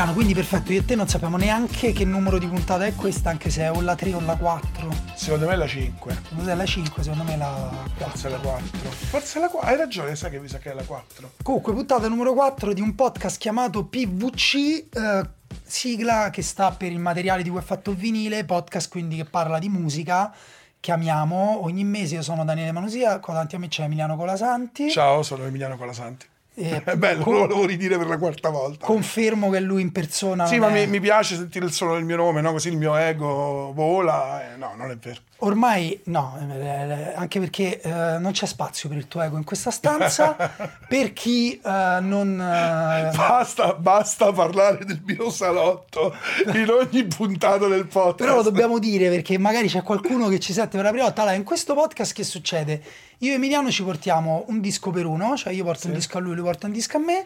[0.00, 3.28] Emiliano, quindi perfetto, io e te non sappiamo neanche che numero di puntata è questa,
[3.28, 4.88] anche se è o la 3 o la 4.
[5.14, 6.14] Secondo me è la 5.
[6.22, 8.08] Secondo te è la 5, secondo me è la 4.
[8.08, 8.90] Forse è la 4.
[8.90, 9.68] Forse è la 4.
[9.68, 11.32] Hai ragione, sai che mi sa che è la 4.
[11.42, 15.28] Comunque, puntata numero 4 di un podcast chiamato PVC, eh,
[15.62, 19.26] sigla che sta per il materiale di cui è fatto il vinile, podcast quindi che
[19.26, 20.32] parla di musica.
[20.80, 24.88] Chiamiamo ogni mese, io sono Daniele Manusia, qua davanti a me c'è Emiliano Colasanti.
[24.90, 26.29] Ciao, sono Emiliano Colasanti.
[26.60, 28.84] E È bello, con- lo volevo ridire per la quarta volta.
[28.86, 30.46] Confermo che lui in persona.
[30.46, 32.52] Sì, ma è- mi, mi piace sentire il suono del mio nome, no?
[32.52, 34.52] Così il mio ego vola.
[34.52, 35.20] eh, no, non è vero.
[35.42, 39.70] Ormai no, eh, anche perché eh, non c'è spazio per il tuo ego in questa
[39.70, 40.34] stanza.
[40.88, 42.38] per chi eh, non.
[42.38, 46.14] eh, Basta, basta parlare del mio salotto
[46.52, 48.16] in ogni puntata del podcast.
[48.18, 51.22] Però lo dobbiamo dire perché magari c'è qualcuno che ci sente per la prima volta.
[51.22, 52.82] Allora, in questo podcast che succede?
[53.18, 56.20] Io e Emiliano ci portiamo un disco per uno, cioè io porto un disco a
[56.20, 57.24] lui, lui porta un disco a me.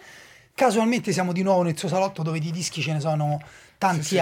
[0.55, 3.41] Casualmente siamo di nuovo nel suo salotto dove di dischi ce ne sono
[3.77, 4.19] tanti Sì, sì.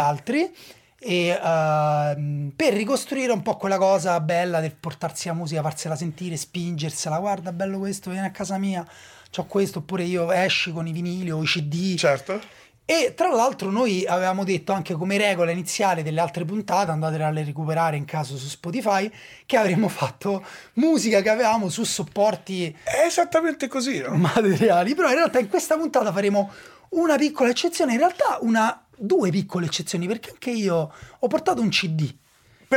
[1.04, 6.36] E ehm, per ricostruire un po' quella cosa bella del portarsi la musica, farsela sentire,
[6.36, 8.86] spingersela, guarda, bello questo, vieni a casa mia,
[9.30, 11.96] c'ho questo, oppure io esci con i vinili o i CD.
[11.96, 12.40] Certo.
[12.84, 17.30] E tra l'altro noi avevamo detto anche come regola iniziale delle altre puntate, andatele a
[17.30, 19.10] recuperare in caso su Spotify,
[19.46, 20.44] che avremmo fatto
[20.74, 24.14] musica che avevamo su supporti È esattamente così, no?
[24.14, 26.50] materiali, però in realtà in questa puntata faremo
[26.92, 31.68] una piccola eccezione, in realtà una, due piccole eccezioni, perché anche io ho portato un
[31.68, 32.14] CD.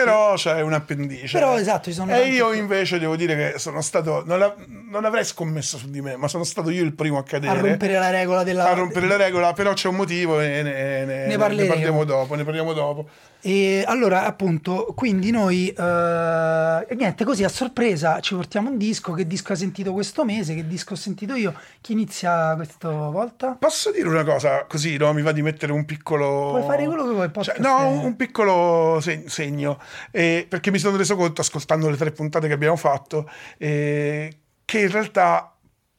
[0.03, 1.37] Però c'è un appendice.
[1.37, 4.23] Però, esatto, ci sono E io invece devo dire che sono stato.
[4.25, 4.55] Non, la-
[4.89, 7.57] non avrei scommesso su di me, ma sono stato io il primo a cadere.
[7.57, 8.69] A rompere la regola della...
[8.69, 11.73] a rompere la regola, però c'è un motivo e ne, ne- ne parleremo.
[11.73, 12.35] parliamo dopo.
[12.35, 13.07] Ne parliamo dopo.
[13.41, 19.13] E allora, appunto, quindi noi, eh, niente, così a sorpresa ci portiamo un disco.
[19.13, 20.55] Che disco hai sentito questo mese?
[20.55, 21.53] Che disco ho sentito io?
[21.81, 23.55] Chi inizia questa volta?
[23.59, 25.13] Posso dire una cosa così, no?
[25.13, 26.49] Mi va di mettere un piccolo.
[26.51, 29.79] Puoi fare quello che vuoi, Cioè, no, un, piccolo se- segno.
[30.11, 34.79] Eh, perché mi sono reso conto, ascoltando le tre puntate che abbiamo fatto, eh, che
[34.79, 35.55] in realtà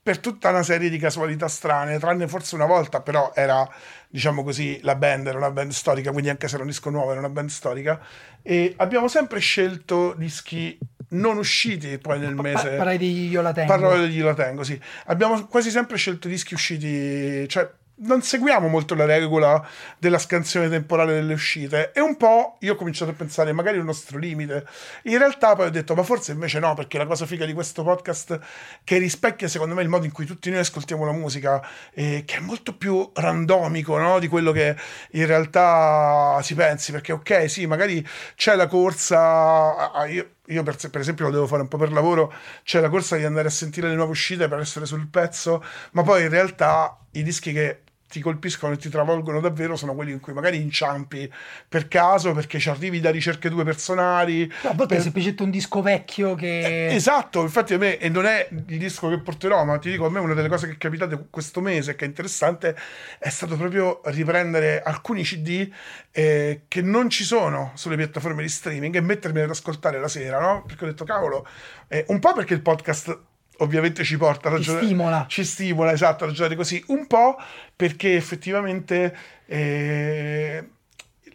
[0.06, 3.68] per tutta una serie di casualità strane, tranne forse una volta, però era,
[4.08, 7.10] diciamo così, la band, era una band storica, quindi anche se era un disco nuovo,
[7.10, 8.00] era una band storica,
[8.40, 12.76] e abbiamo sempre scelto dischi non usciti poi nel mese.
[12.76, 13.72] Parlai di Io la tengo.
[13.72, 14.80] Parlo di La Tengo, sì.
[15.06, 17.68] Abbiamo quasi sempre scelto dischi usciti, cioè
[17.98, 19.66] non seguiamo molto la regola
[19.98, 23.86] della scansione temporale delle uscite e un po' io ho cominciato a pensare magari un
[23.86, 24.66] nostro limite.
[25.04, 27.82] In realtà poi ho detto ma forse invece no, perché la cosa figa di questo
[27.82, 28.38] podcast
[28.84, 32.36] che rispecchia secondo me il modo in cui tutti noi ascoltiamo la musica, eh, che
[32.36, 34.18] è molto più randomico no?
[34.18, 34.76] di quello che
[35.12, 40.76] in realtà si pensi, perché ok sì, magari c'è la corsa, ah, io io per,
[40.90, 43.50] per esempio lo devo fare un po' per lavoro, c'è la corsa di andare a
[43.50, 47.82] sentire le nuove uscite per essere sul pezzo, ma poi in realtà i dischi che
[48.08, 51.30] ti colpiscono e ti travolgono davvero sono quelli in cui magari inciampi
[51.68, 54.46] per caso perché ci arrivi da ricerche tue personali.
[54.62, 56.86] No, a volte è per- semplicemente un disco vecchio che...
[56.88, 60.10] Esatto, infatti a me, e non è il disco che porterò, ma ti dico, a
[60.10, 62.76] me una delle cose che è capitate questo mese, che è interessante,
[63.18, 65.68] è stato proprio riprendere alcuni CD
[66.12, 70.40] eh, che non ci sono sulle piattaforme di streaming e mettermi ad ascoltare la sera,
[70.40, 70.64] no?
[70.66, 71.46] Perché ho detto, cavolo,
[71.88, 73.18] eh, un po' perché il podcast
[73.58, 74.84] ovviamente ci porta a ragionare...
[74.84, 75.24] stimola.
[75.28, 77.36] Ci stimola, esatto, a ragionare così, un po'
[77.74, 79.16] perché effettivamente...
[79.46, 80.68] eh,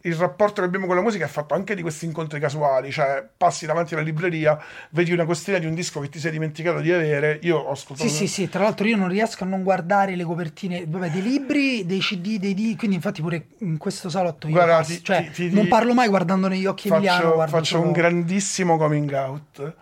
[0.04, 3.24] il rapporto che abbiamo con la musica è fatto anche di questi incontri casuali, cioè
[3.38, 4.58] passi davanti alla libreria,
[4.90, 7.38] vedi una costiera di un disco che ti sei dimenticato di avere.
[7.44, 8.10] Io ho ascoltato.
[8.10, 11.22] Sì, sì, sì, tra l'altro io non riesco a non guardare le copertine, vabbè, dei
[11.22, 15.04] libri, dei CD, dei D, quindi infatti pure in questo salotto io Guarda, passo- ti-
[15.04, 17.92] cioè, ti- ti- non parlo mai guardando negli occhi Emiliano, Faccio, guardo faccio solo- un
[17.92, 19.76] grandissimo coming out.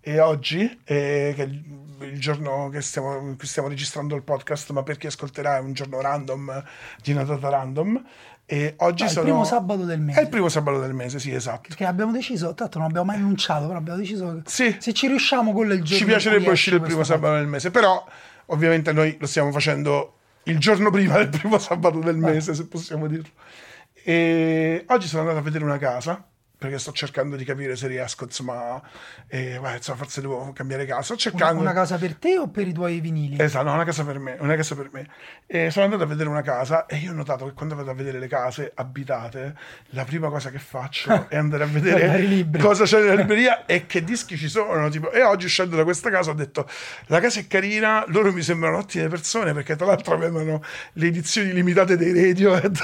[0.00, 1.50] E oggi, eh, che
[2.00, 5.60] il, il giorno che stiamo, cui stiamo registrando il podcast, ma per chi ascolterà è
[5.60, 6.62] un giorno random
[7.02, 8.04] di una data random.
[8.48, 9.24] E oggi No, il sono.
[9.24, 10.20] primo sabato del mese.
[10.20, 11.62] È il primo sabato del mese, sì, esatto.
[11.66, 14.76] Perché abbiamo deciso, tanto non abbiamo mai annunciato, però abbiamo deciso che Sì.
[14.78, 18.04] se ci riusciamo è il giorno Ci piacerebbe uscire il primo sabato del mese, però
[18.46, 20.14] ovviamente noi lo stiamo facendo
[20.44, 23.30] il giorno prima del primo sabato del mese, se possiamo dirlo.
[24.04, 26.24] E oggi sono andato a vedere una casa
[26.58, 28.80] perché sto cercando di capire se riesco, insomma,
[29.28, 31.02] eh, beh, insomma forse devo cambiare casa.
[31.02, 33.36] Sto Una, cercando una casa per te o per i tuoi vinili?
[33.38, 35.06] Esatto, no, una casa per me, una casa per me.
[35.46, 37.94] E sono andato a vedere una casa e io ho notato che quando vado a
[37.94, 39.54] vedere le case abitate,
[39.90, 44.02] la prima cosa che faccio è andare a vedere cosa c'è nella libreria e che
[44.02, 44.88] dischi ci sono.
[44.88, 46.66] Tipo, e oggi uscendo da questa casa ho detto,
[47.08, 50.62] la casa è carina, loro mi sembrano ottime persone perché tra l'altro avevano
[50.94, 52.78] le edizioni limitate dei Radiohead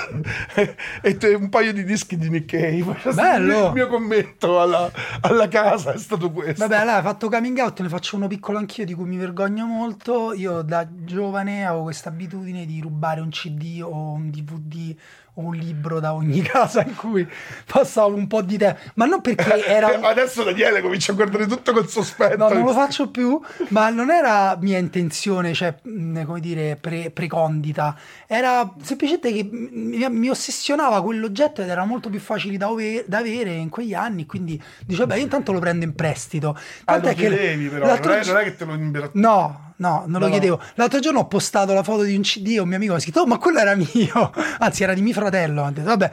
[1.01, 3.13] e te- un paio di dischi di Nick Cave.
[3.15, 3.62] Bello!
[3.67, 6.67] Il mio commento alla, alla casa è stato questo.
[6.67, 10.33] Vabbè, allora fatto coming out, ne faccio uno piccolo anch'io di cui mi vergogno molto.
[10.33, 14.95] Io da giovane avevo questa abitudine di rubare un CD o un DVD
[15.35, 17.27] un libro da ogni casa in cui
[17.67, 18.79] passavo un po' di tempo.
[18.95, 19.89] Ma non perché era...
[19.89, 22.37] un- Adesso Daniele comincia a guardare tutto col sospetto.
[22.37, 27.97] No, non lo faccio più, ma non era mia intenzione, cioè, come dire, pre- precondita.
[28.27, 33.19] Era semplicemente che mi, mi ossessionava quell'oggetto ed era molto più facile da, ove- da
[33.19, 36.57] avere in quegli anni, quindi dicevo, beh, io intanto lo prendo in prestito.
[36.85, 40.11] Ah, Tant'è lo chiedevi però, non è, non è che te lo No, no, non
[40.13, 40.31] No, lo no.
[40.31, 40.61] chiedevo.
[40.75, 43.01] L'altro giorno ho postato la foto di un CD e un mio amico mi ha
[43.03, 44.33] scritto, oh, ma quello era mio.
[44.59, 45.69] Anzi, era di mio fratello.
[45.73, 46.13] Detto, vabbè.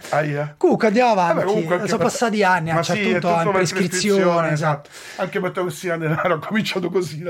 [0.57, 1.33] Comunque andiamo avanti.
[1.35, 4.51] Vabbè, comunque Sono per- passati anni, Ma c'è sì, tutto per prescrizione.
[4.51, 4.89] esatto.
[5.17, 5.51] Anche per
[5.89, 7.23] anni denaro ho cominciato così.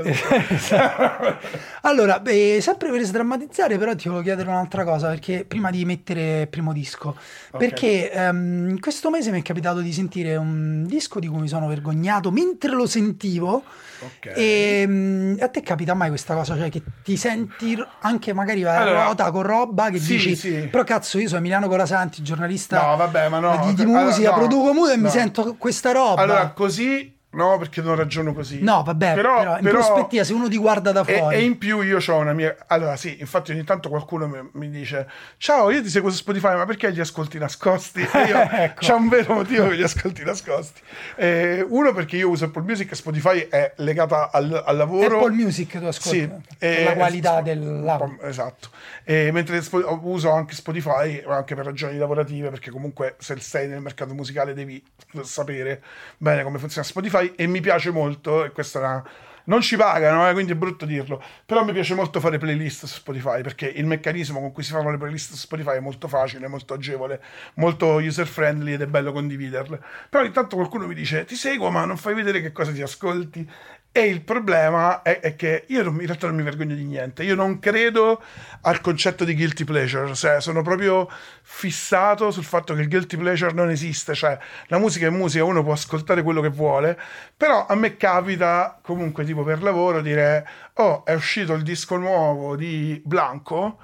[1.82, 6.42] Allora, beh, sempre per sdrammatizzare, però ti volevo chiedere un'altra cosa, perché prima di mettere
[6.42, 7.16] il primo disco,
[7.56, 11.66] perché ehm, questo mese mi è capitato di sentire un disco di cui mi sono
[11.68, 13.62] vergognato mentre lo sentivo.
[14.02, 14.32] Ok.
[14.34, 18.76] E mm, a te capita mai questa cosa, cioè che ti senti anche magari a
[18.76, 20.68] Allora, ruota con roba che sì, dici, sì.
[20.70, 23.66] però cazzo io sono Emiliano Colasanti, giornalista No, vabbè, ma no.
[23.66, 26.20] di, di Allora, musica, no, produco musica e mi sento questa roba.
[26.22, 28.62] Allora, così no, perché non ragiono così.
[28.62, 31.36] no, vabbè, però, in prospettiva se uno ti guarda da E, fuori.
[31.36, 32.56] e in più io ho una mia.
[32.66, 36.54] Allora, sì, infatti, ogni tanto qualcuno mi, mi dice: Ciao, io ti seguo su Spotify,
[36.54, 38.00] ma perché gli ascolti nascosti?
[38.00, 38.80] E io, Ecco.
[38.80, 40.80] C'è un vero motivo che gli ascolti nascosti.
[41.16, 45.18] Eh, uno, perché io uso Apple Music e Spotify è legata al, al lavoro.
[45.18, 48.18] Apple Music tu ascolti Sì, eh, la qualità eh, dell'audio.
[48.22, 48.68] Esatto.
[49.04, 49.62] E mentre
[50.02, 54.82] uso anche Spotify, anche per ragioni lavorative, perché comunque se sei nel mercato musicale devi
[55.22, 55.82] sapere
[56.18, 59.10] bene come funziona Spotify e mi piace molto, e questa è una...
[59.42, 62.96] Non ci pagano, eh, quindi è brutto dirlo, però mi piace molto fare playlist su
[62.98, 66.46] Spotify perché il meccanismo con cui si fanno le playlist su Spotify è molto facile,
[66.46, 67.20] molto agevole,
[67.54, 69.80] molto user friendly ed è bello condividerle.
[70.08, 73.50] Però intanto qualcuno mi dice ti seguo ma non fai vedere che cosa ti ascolti
[73.92, 77.24] e il problema è, è che io non- in realtà non mi vergogno di niente.
[77.24, 78.22] Io non credo
[78.62, 80.14] al concetto di guilty pleasure.
[80.14, 81.08] Cioè, sono proprio
[81.42, 84.14] fissato sul fatto che il guilty pleasure non esiste.
[84.14, 84.38] Cioè,
[84.68, 86.96] la musica è musica, uno può ascoltare quello che vuole.
[87.36, 92.54] Però a me capita, comunque, tipo per lavoro, dire: Oh, è uscito il disco nuovo
[92.56, 93.78] di Blanco.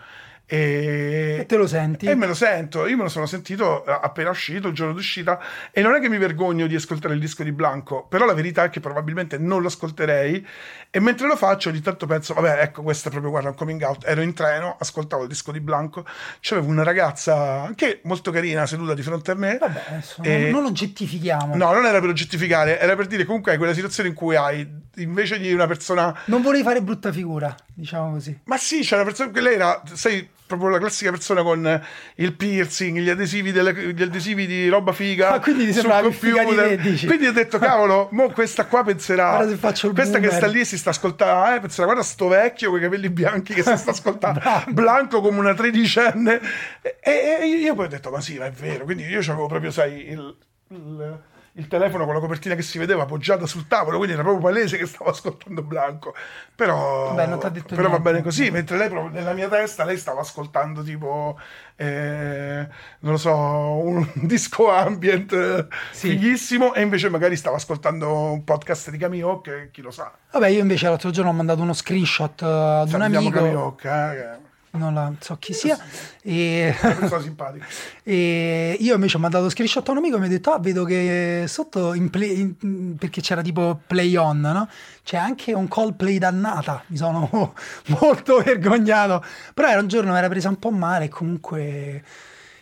[0.49, 2.07] E, E te lo senti?
[2.07, 5.41] E me lo sento, io me lo sono sentito eh, appena uscito, il giorno d'uscita,
[5.73, 8.63] e non è che mi vergogno di ascoltare il disco di Blanco, però la verità
[8.65, 10.47] è che probabilmente non lo ascolterei,
[10.89, 13.83] e mentre lo faccio ogni tanto penso, vabbè, ecco, questo è proprio, guarda, un coming
[13.83, 16.05] out, ero in treno, ascoltavo il disco di Blanco,
[16.41, 19.59] c'avevo una ragazza anche molto carina seduta di fronte a me.
[19.59, 19.83] Vabbè,
[20.23, 21.57] E- non, non lo gettifichiamo.
[21.57, 24.67] No, non era per oggettificare, era per dire comunque hai quella situazione in cui hai,
[24.97, 28.41] invece di una persona Non volevi fare brutta figura, diciamo così.
[28.45, 31.83] ma sì, c'è una persona che lei era, sai, proprio la classica persona con
[32.17, 35.33] il piercing, gli adesivi, delle- gli adesivi di roba figa.
[35.33, 37.07] Ah, quindi ti sul sembrava più figa di computer.
[37.07, 39.31] Quindi ho detto, cavolo, mo questa qua penserà.
[39.31, 42.03] Guarda se faccio il questa che boomer." sta lì si sta ascoltando, eh, penserà, guarda
[42.03, 44.41] sto vecchio con i capelli bianchi che si sta ascoltando,
[44.71, 46.41] blanco come una tredicenne.
[46.83, 48.85] E, e- e io poi ho detto, ma sì, ma è vero.
[48.85, 50.37] Quindi io avevo proprio, sai, il.
[50.69, 51.19] il
[51.59, 54.77] il telefono con la copertina che si vedeva appoggiata sul tavolo, quindi era proprio palese
[54.77, 56.15] che stavo ascoltando Blanco.
[56.55, 60.83] Però, Vabbè, però va bene così, mentre lei proprio nella mia testa lei stava ascoltando
[60.83, 61.39] tipo
[61.77, 62.67] eh,
[63.01, 66.11] non lo so un disco ambient eh, Sì.
[66.11, 70.49] fighissimo e invece magari stava ascoltando un podcast di Camille che chi lo sa Vabbè,
[70.49, 73.85] io invece l'altro giorno ho mandato uno screenshot eh, ad un salutiamo amico, Camille Hawk,
[73.85, 74.39] eh,
[74.77, 75.79] non la- so chi sia,
[76.23, 76.75] e,
[78.05, 80.85] e io invece ho mandato screenshot a un amico e mi ha detto, ah, vedo
[80.85, 84.69] che sotto, in play- in- perché c'era tipo play on, no?
[85.03, 87.55] C'è anche un call play dannata, mi sono
[88.01, 92.03] molto vergognato, però era un giorno, mi era presa un po' male comunque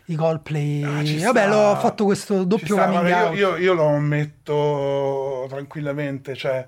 [0.06, 0.82] i call play...
[0.82, 1.46] Ah, Vabbè, sta.
[1.46, 6.66] l'ho fatto questo doppio sta, coming io, io- io lo ammetto tranquillamente cioè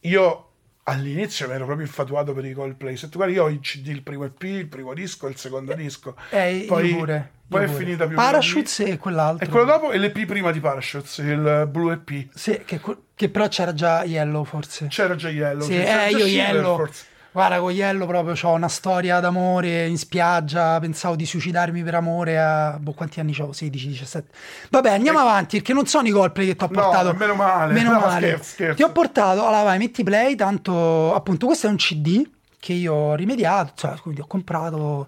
[0.00, 0.45] io
[0.88, 3.88] all'inizio mi ero proprio infatuato per i Coldplay se tu guardi io ho il CD
[3.88, 7.78] il primo EP il primo disco il secondo disco Eh, poi, pure, poi è pure.
[7.78, 9.44] finita più Parachutes e quell'altro.
[9.44, 12.80] e quello dopo è l'EP prima di Parachutes il Blue EP Sì, che,
[13.16, 14.86] che però c'era già Yellow forse.
[14.88, 16.76] c'era già Yellow Sì, eh, io Shiver, Yellow.
[16.76, 17.04] forse.
[17.36, 20.80] Guarda, con Yellow proprio ho una storia d'amore in spiaggia.
[20.80, 22.78] Pensavo di suicidarmi per amore a.
[22.80, 23.52] Boh, quanti anni avevo?
[23.52, 24.34] 16, 17.
[24.70, 27.12] Vabbè, andiamo avanti perché non sono i Coldplay che ti ho No, portato.
[27.12, 27.74] meno male.
[27.74, 28.26] Meno No, male.
[28.28, 28.74] scherzo, scherzo.
[28.76, 29.46] Ti ho portato.
[29.46, 30.34] Allora, vai, metti play.
[30.34, 32.26] Tanto, appunto, questo è un CD
[32.58, 35.06] che io ho rimediato, cioè, quindi ho comprato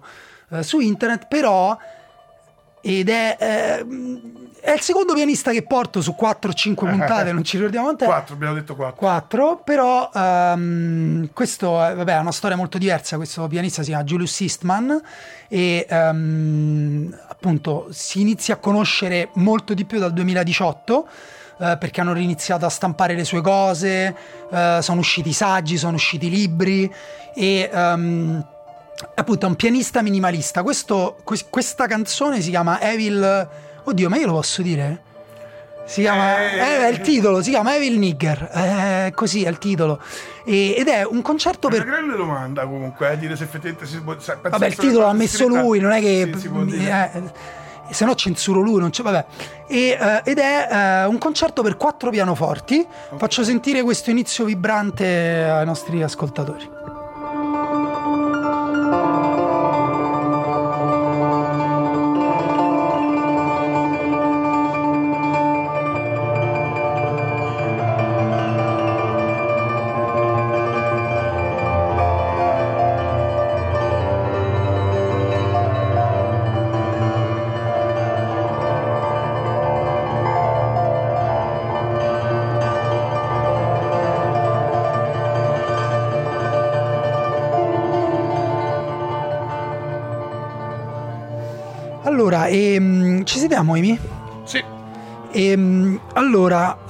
[0.51, 1.25] eh, su internet.
[1.27, 1.75] Però
[2.81, 3.85] ed è, eh,
[4.61, 8.05] è il secondo pianista che porto su 4 o 5 puntate, non ci ricordiamo quante.
[8.05, 8.95] 4, abbiamo detto 4.
[8.95, 14.03] 4, però um, questo è, vabbè, è una storia molto diversa, questo pianista si chiama
[14.03, 15.01] Julius Eastman
[15.47, 21.07] e um, appunto si inizia a conoscere molto di più dal 2018
[21.59, 24.15] Uh, perché hanno riniziato a stampare le sue cose,
[24.49, 26.89] uh, sono usciti saggi, sono usciti libri
[27.35, 28.41] e um,
[29.15, 30.63] appunto è un pianista minimalista.
[30.63, 31.17] Questo,
[31.49, 33.47] questa canzone si chiama Evil.
[33.83, 35.03] Oddio, ma io lo posso dire?
[35.85, 39.57] Si chiama, eh, eh, è il titolo, si chiama Evil Nigger, eh, così è il
[39.57, 39.99] titolo.
[40.45, 41.81] E, ed è un concerto è per...
[41.81, 44.15] una grande domanda comunque, eh, dire se effettivamente si può...
[44.15, 46.31] Vabbè, il titolo l'ha messo lui, non è che...
[46.37, 46.47] Sì,
[46.85, 47.57] eh,
[47.89, 49.25] se no censuro lui, non c'è, vabbè.
[49.67, 52.79] E, uh, ed è uh, un concerto per quattro pianoforti.
[52.79, 53.17] Okay.
[53.17, 56.69] Faccio sentire questo inizio vibrante ai nostri ascoltatori.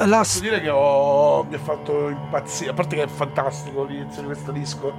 [0.10, 0.18] La...
[0.18, 4.28] Posso dire che ho, mi ha fatto impazzire, a parte che è fantastico l'inizio di
[4.28, 4.94] questo disco,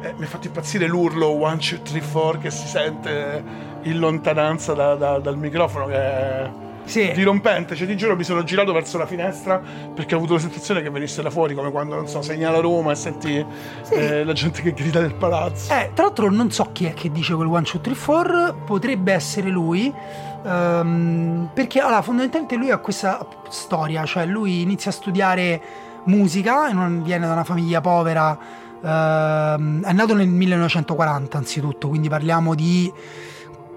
[0.00, 3.44] eh, mi ha fatto impazzire l'urlo 1, 2, 3, 4 che si sente
[3.82, 6.50] in lontananza da, da, dal microfono che è
[6.84, 7.12] sì.
[7.12, 7.74] dirompente.
[7.74, 9.60] Cioè, ti giuro, mi sono girato verso la finestra
[9.94, 12.92] perché ho avuto la sensazione che venisse da fuori, come quando, non so, segnala Roma
[12.92, 13.44] e senti
[13.82, 13.94] sì.
[13.94, 15.72] eh, la gente che grida nel palazzo.
[15.72, 19.12] Eh, tra l'altro non so chi è che dice quel 1, 2, 3, 4, potrebbe
[19.12, 19.92] essere lui.
[20.42, 25.62] Um, perché allora, fondamentalmente lui ha questa storia, cioè lui inizia a studiare
[26.04, 28.30] musica, non viene da una famiglia povera,
[28.78, 32.92] uh, è nato nel 1940 anzitutto, quindi parliamo di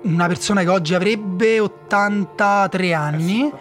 [0.03, 3.51] una persona che oggi avrebbe 83 anni,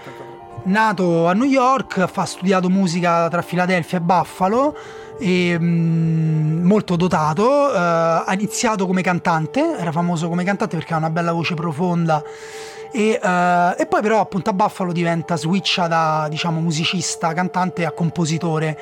[0.65, 4.77] nato a New York, ha studiato musica tra Filadelfia e Buffalo,
[5.19, 10.99] e, mh, molto dotato, uh, ha iniziato come cantante, era famoso come cantante perché ha
[10.99, 12.23] una bella voce profonda.
[12.93, 17.93] E, uh, e, poi però appunto a Buffalo diventa switcha da diciamo musicista, cantante a
[17.93, 18.79] compositore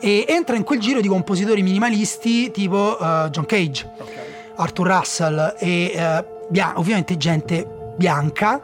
[0.00, 4.24] e entra in quel giro di compositori minimalisti tipo uh, John Cage, okay.
[4.54, 8.60] Arthur Russell e bia- ovviamente gente bianca,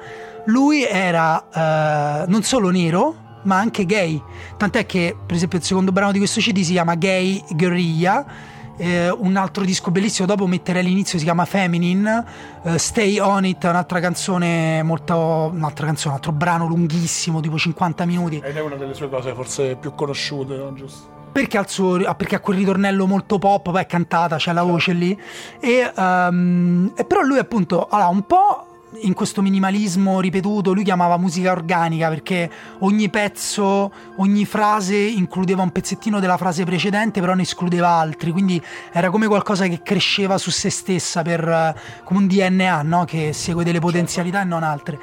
[0.46, 4.20] lui era eh, non solo nero, ma anche gay.
[4.56, 8.52] Tant'è che, per esempio, il secondo brano di questo CD si chiama Gay Guerrilla.
[8.76, 12.24] Eh, un altro disco bellissimo dopo mettere all'inizio si chiama Feminine
[12.64, 18.04] eh, Stay On It un'altra canzone molto un'altra canzone un altro brano lunghissimo tipo 50
[18.04, 20.72] minuti ed è una delle sue cose forse più conosciute no?
[20.72, 24.62] giusto perché, al suo, perché ha quel ritornello molto pop, poi è cantata, c'è la
[24.62, 25.20] voce lì.
[25.58, 28.66] E, um, e però lui appunto, allora, un po'
[29.00, 32.48] in questo minimalismo ripetuto, lui chiamava musica organica perché
[32.78, 38.62] ogni pezzo, ogni frase includeva un pezzettino della frase precedente, però ne escludeva altri, quindi
[38.92, 41.74] era come qualcosa che cresceva su se stessa per,
[42.04, 43.04] come un DNA no?
[43.04, 45.00] che segue delle potenzialità e non altre.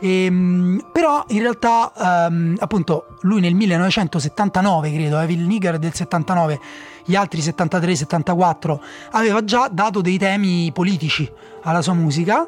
[0.00, 1.92] E, ehm, però in realtà
[2.28, 6.58] um, appunto lui nel 1979 credo Evil Nigger del 79
[7.04, 8.78] gli altri 73-74
[9.12, 11.30] aveva già dato dei temi politici
[11.62, 12.46] alla sua musica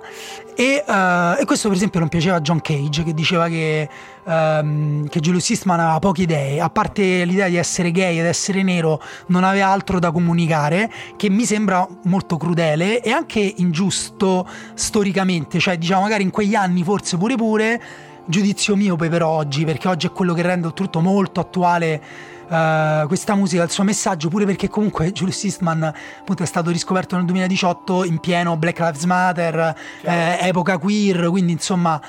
[0.54, 3.88] e, uh, e, questo per esempio non piaceva a John Cage che diceva che,
[4.24, 6.60] um, che Julius Eastman aveva poche idee.
[6.60, 11.28] A parte l'idea di essere gay ed essere nero non aveva altro da comunicare che
[11.28, 15.58] mi sembra molto crudele e anche ingiusto storicamente.
[15.58, 17.82] Cioè diciamo magari in quegli anni forse pure pure
[18.24, 22.00] giudizio miope per oggi perché oggi è quello che rende tutto molto attuale
[22.48, 27.16] uh, questa musica, il suo messaggio, pure perché comunque Julius Eastman appunto è stato riscoperto
[27.16, 32.00] nel 2018 in pieno Black Lives Matter, eh, epoca queer, quindi insomma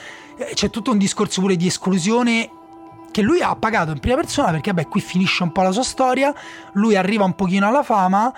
[0.54, 2.50] c'è tutto un discorso pure di esclusione
[3.12, 5.84] che lui ha pagato in prima persona perché vabbè qui finisce un po' la sua
[5.84, 6.34] storia,
[6.74, 8.34] lui arriva un pochino alla fama,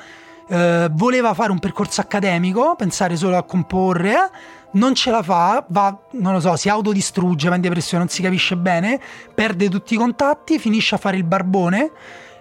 [0.48, 4.30] eh, voleva fare un percorso accademico, pensare solo a comporre,
[4.76, 8.22] non ce la fa, va, non lo so, si autodistrugge, va in depressione, non si
[8.22, 9.00] capisce bene,
[9.34, 11.92] perde tutti i contatti, finisce a fare il barbone.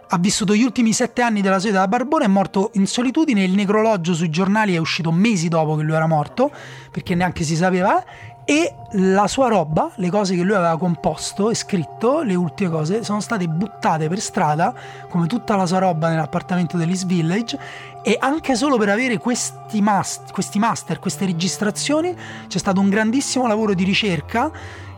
[0.06, 3.42] Ha vissuto gli ultimi sette anni della sua vita da barbone, è morto in solitudine.
[3.42, 6.52] Il necrologio sui giornali è uscito mesi dopo che lui era morto,
[6.90, 8.04] perché neanche si sapeva.
[8.44, 13.02] E la sua roba, le cose che lui aveva composto e scritto, le ultime cose,
[13.02, 14.74] sono state buttate per strada,
[15.08, 17.58] come tutta la sua roba nell'appartamento dell'East Village,
[18.02, 22.14] e anche solo per avere questi, mast- questi master, queste registrazioni,
[22.46, 24.50] c'è stato un grandissimo lavoro di ricerca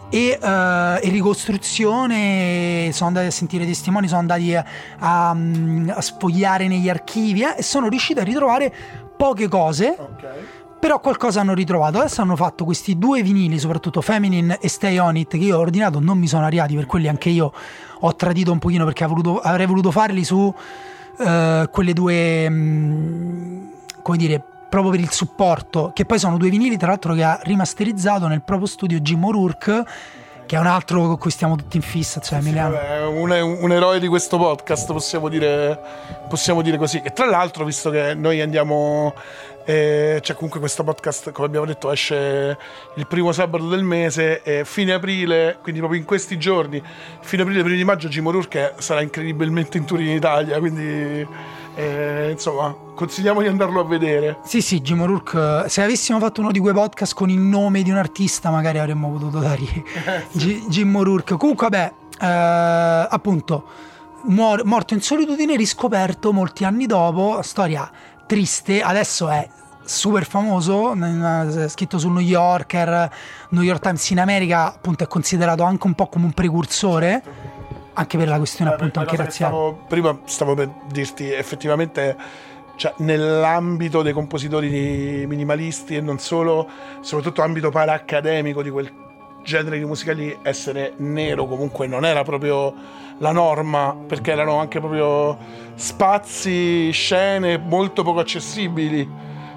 [0.08, 4.64] e, uh, e, ricostruzione sono andati a sentire testimoni sono andati a,
[4.98, 8.72] a, a sfogliare negli archivi eh, e sono riusciti a ritrovare
[9.16, 10.46] poche cose okay.
[10.78, 15.16] Però qualcosa hanno ritrovato adesso hanno fatto questi due vinili soprattutto Feminine e Stay On
[15.16, 17.52] It che io ho ordinato non mi sono arrivati per quelli anche io
[18.00, 23.70] ho tradito un pochino perché voluto, avrei voluto farli su uh, quelle due um,
[24.02, 27.38] come dire proprio per il supporto, che poi sono due vinili tra l'altro che ha
[27.42, 29.84] rimasterizzato nel proprio studio Jim O'Rourke
[30.46, 32.20] che è un altro con cui stiamo tutti in fissa.
[32.20, 35.76] Cioè, sì, vabbè, un, un, eroe di questo podcast, possiamo dire,
[36.28, 37.00] possiamo dire così.
[37.02, 39.12] E tra l'altro, visto che noi andiamo.
[39.68, 42.56] Eh, cioè, comunque, questo podcast, come abbiamo detto, esce
[42.94, 46.80] il primo sabato del mese, e fine aprile, quindi proprio in questi giorni,
[47.20, 50.58] fine aprile, primo di maggio, Jim O'Rourke sarà incredibilmente in tour in Italia.
[50.60, 51.26] Quindi
[51.74, 54.38] eh, insomma, consigliamo di andarlo a vedere.
[54.44, 55.68] Sì, sì, Jim O'Rourke.
[55.68, 59.10] Se avessimo fatto uno di quei podcast con il nome di un artista, magari avremmo
[59.10, 59.40] potuto
[60.30, 61.36] G- Jim O'Rourke.
[61.36, 63.64] Comunque, vabbè, eh, appunto,
[64.22, 67.40] morto in solitudine, riscoperto molti anni dopo.
[67.42, 67.90] Storia
[68.26, 68.82] triste.
[68.82, 69.48] Adesso è
[69.84, 70.94] super famoso,
[71.68, 73.10] scritto sul New Yorker,
[73.50, 77.22] New York Times in America, appunto, è considerato anche un po' come un precursore
[77.98, 79.54] anche per la questione eh, appunto anche razziale.
[79.54, 82.16] Stavo, prima stavo per dirti effettivamente
[82.76, 86.68] cioè, nell'ambito dei compositori minimalisti e non solo,
[87.00, 88.92] soprattutto ambito para-accademico di quel
[89.46, 92.74] genere di musica lì, essere nero comunque non era proprio
[93.18, 95.38] la norma, perché erano anche proprio
[95.74, 99.08] spazi, scene molto poco accessibili.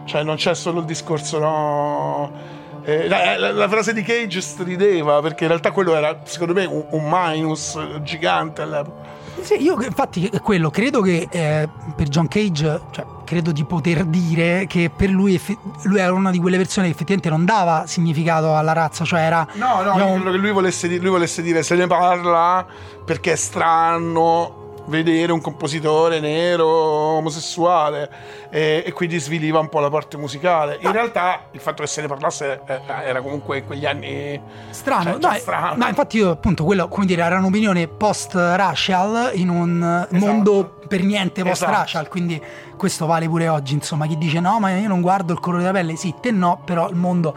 [0.06, 5.22] Cioè non c'è solo il discorso, no eh, la, la, la, frase di Cage strideva
[5.22, 9.18] perché in realtà quello era secondo me un, un minus gigante all'epoca.
[9.42, 14.06] Sì, io infatti è quello, credo che eh, per John Cage, cioè, credo di poter
[14.06, 15.40] dire che per lui,
[15.84, 19.48] lui era una di quelle persone che effettivamente non dava significato alla razza, cioè era...
[19.54, 22.66] No, no, diciamo, credo che lui volesse, lui volesse dire se ne parla
[23.06, 24.59] perché è strano,
[24.90, 28.10] vedere un compositore nero omosessuale
[28.50, 30.78] e, e, quindi sviliva un po' la parte musicale.
[30.82, 35.20] In realtà il fatto che se ne parlasse eh, era comunque in quegli anni strano.
[35.20, 35.76] Cioè, no, strano.
[35.76, 40.26] no, infatti io appunto quello, come dire, era un'opinione post-racial in un esatto.
[40.26, 42.10] mondo per niente post-racial, esatto.
[42.10, 42.42] quindi
[42.76, 45.78] questo vale pure oggi, insomma, chi dice no, ma io non guardo il colore della
[45.78, 47.36] pelle, sì, te no, però il mondo...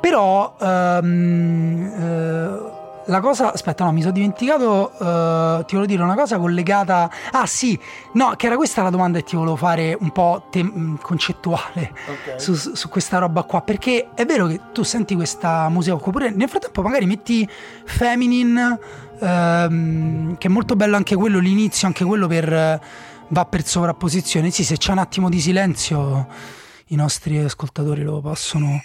[0.00, 0.54] Però...
[0.60, 2.73] Um, uh,
[3.06, 4.92] la cosa, aspetta, no, mi sono dimenticato.
[4.92, 7.10] Uh, ti volevo dire una cosa collegata.
[7.32, 7.78] Ah, sì,
[8.12, 11.92] no, che era questa la domanda che ti volevo fare un po' te- mm, concettuale
[12.06, 12.38] okay.
[12.38, 13.62] su, su, questa roba qua.
[13.62, 17.48] Perché è vero che tu senti questa musica, oppure nel frattempo magari metti
[17.84, 18.78] Feminine,
[19.18, 22.80] um, che è molto bello anche quello, l'inizio, anche quello per.
[23.28, 24.50] va per sovrapposizione.
[24.50, 28.80] Sì, se c'è un attimo di silenzio i nostri ascoltatori lo possono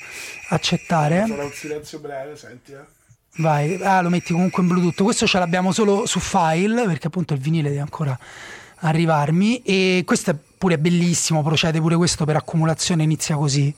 [0.49, 1.25] accettare.
[1.27, 2.97] Sarà un silenzio breve, senti, eh.
[3.37, 5.03] Vai, ah, lo metti comunque in Bluetooth.
[5.03, 8.17] Questo ce l'abbiamo solo su file perché appunto il vinile deve ancora
[8.79, 9.61] arrivarmi.
[9.61, 13.73] E questo è pure bellissimo, procede pure questo per accumulazione, inizia così.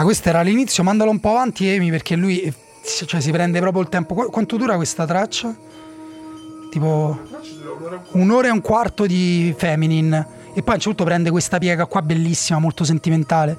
[0.00, 2.50] Ah, questo era l'inizio, mandalo un po' avanti Emi perché lui
[3.04, 4.14] cioè, si prende proprio il tempo.
[4.14, 5.54] Qu- quanto dura questa traccia?
[6.70, 7.20] Tipo
[8.12, 11.84] un'ora e un quarto di Feminine e poi a un certo punto prende questa piega
[11.84, 13.58] qua bellissima, molto sentimentale.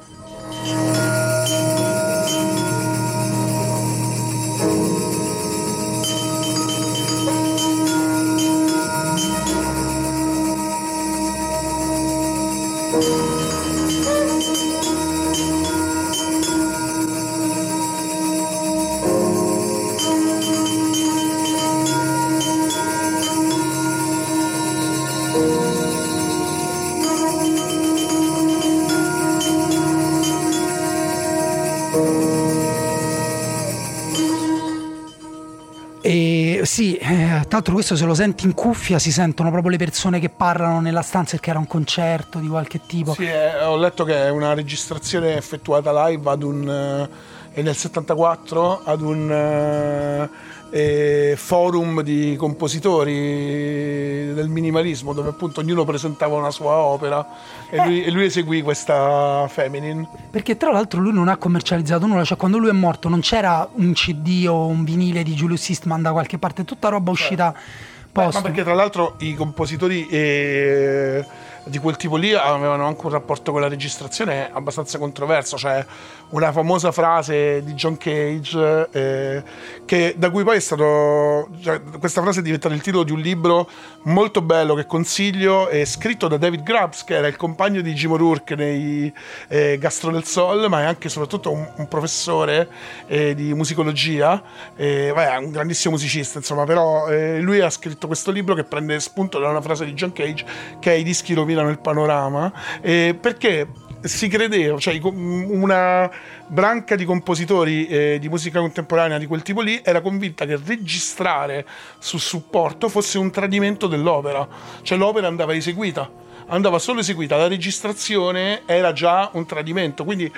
[37.52, 40.80] Tra l'altro questo se lo senti in cuffia si sentono proprio le persone che parlano
[40.80, 43.14] nella stanza perché era un concerto di qualche tipo.
[43.14, 47.10] Sì, eh, ho letto che è una registrazione effettuata live ad un,
[47.52, 50.30] e nel 74 ad un eh,
[50.72, 57.26] eh, forum di compositori del minimalismo dove appunto ognuno presentava una sua opera
[57.70, 57.86] e, Eh.
[57.86, 60.08] lui, e lui eseguì questa Feminine.
[60.32, 63.68] Perché tra l'altro lui non ha commercializzato nulla, cioè quando lui è morto non c'era
[63.74, 68.10] un CD o un vinile di Julius Eastman da qualche parte, tutta roba uscita Beh,
[68.24, 68.36] post.
[68.36, 71.26] ma perché tra l'altro i compositori eh,
[71.64, 75.86] di quel tipo lì avevano anche un rapporto con la registrazione abbastanza controverso, cioè
[76.32, 79.44] una famosa frase di John Cage eh,
[79.86, 83.20] che, da cui poi è stato cioè, questa frase è diventata il titolo di un
[83.20, 83.70] libro
[84.04, 88.12] molto bello che consiglio è scritto da David Grubbs che era il compagno di Jim
[88.12, 89.14] O'Rourke nei
[89.50, 92.70] eh, Gastro del Sol ma è anche e soprattutto un, un professore
[93.08, 94.42] eh, di musicologia
[94.76, 99.00] eh, è un grandissimo musicista insomma però eh, lui ha scritto questo libro che prende
[99.02, 100.46] spunto da una frase di John Cage
[100.80, 103.68] che è i dischi rovinano il panorama eh, perché
[104.02, 106.10] si credeva, cioè una
[106.48, 111.68] branca di compositori eh, di musica contemporanea di quel tipo lì era convinta che registrare
[112.00, 114.48] sul supporto fosse un tradimento dell'opera,
[114.82, 116.10] cioè l'opera andava eseguita,
[116.48, 120.32] andava solo eseguita, la registrazione era già un tradimento, quindi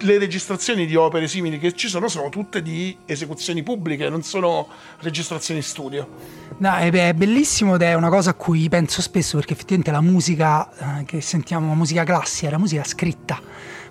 [0.00, 4.68] le registrazioni di opere simili che ci sono sono tutte di esecuzioni pubbliche, non sono
[5.00, 6.08] registrazioni studio.
[6.58, 10.98] No, è, bellissimo ed è una cosa a cui penso spesso perché effettivamente la musica
[11.00, 13.40] eh, che sentiamo, la musica classica, era musica scritta.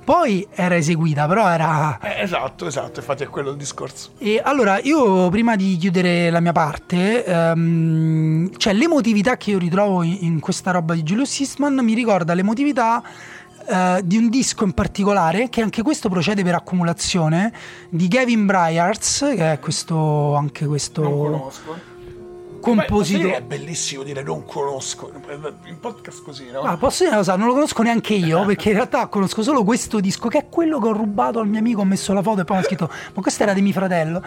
[0.04, 2.00] Poi era eseguita, però era...
[2.02, 4.13] Eh, esatto, esatto, infatti è quello il discorso.
[4.17, 10.02] E allora, io prima di chiudere la mia parte, ehm, cioè l'emotività che io ritrovo
[10.02, 13.04] in, in questa roba di Julius Eastman mi ricorda l'emotività
[13.69, 17.53] eh, di un disco in particolare, che anche questo procede per accumulazione,
[17.89, 21.77] di Gavin Bryars, che è questo, anche questo Non conosco.
[22.60, 23.38] compositore.
[23.38, 25.12] È bellissimo dire non conosco.
[25.67, 26.62] In podcast così, no?
[26.62, 27.36] Ah, posso dire una cosa?
[27.36, 30.79] Non lo conosco neanche io, perché in realtà conosco solo questo disco, che è quello
[30.79, 33.21] che ho rubato al mio amico, ho messo la foto e poi ho scritto, ma
[33.21, 34.21] questo era di mio fratello.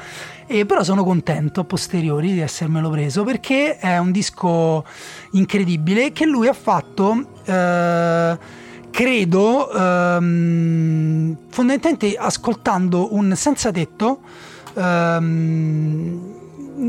[0.47, 4.85] E però sono contento a posteriori di essermelo preso, perché è un disco
[5.33, 7.27] incredibile che lui ha fatto...
[7.45, 8.61] eh,
[8.93, 14.21] credo ehm, fondamentalmente ascoltando un senza tetto
[14.75, 16.41] ehm,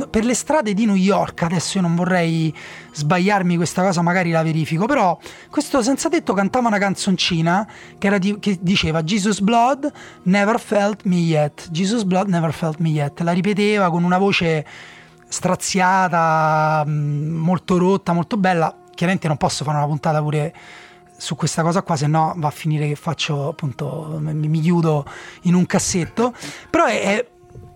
[0.10, 2.54] per le strade di New York adesso io non vorrei
[2.92, 5.18] sbagliarmi questa cosa magari la verifico però
[5.50, 9.92] questo senza tetto cantava una canzoncina che, di- che diceva Jesus Blood
[10.24, 14.66] never felt me yet Jesus Blood never felt me yet la ripeteva con una voce
[15.34, 18.76] straziata mh, molto rotta molto bella.
[18.94, 20.54] Chiaramente non posso fare una puntata pure
[21.24, 25.06] su questa cosa qua, se no va a finire che faccio appunto, mi, mi chiudo
[25.44, 26.34] in un cassetto.
[26.70, 27.28] Però è, è-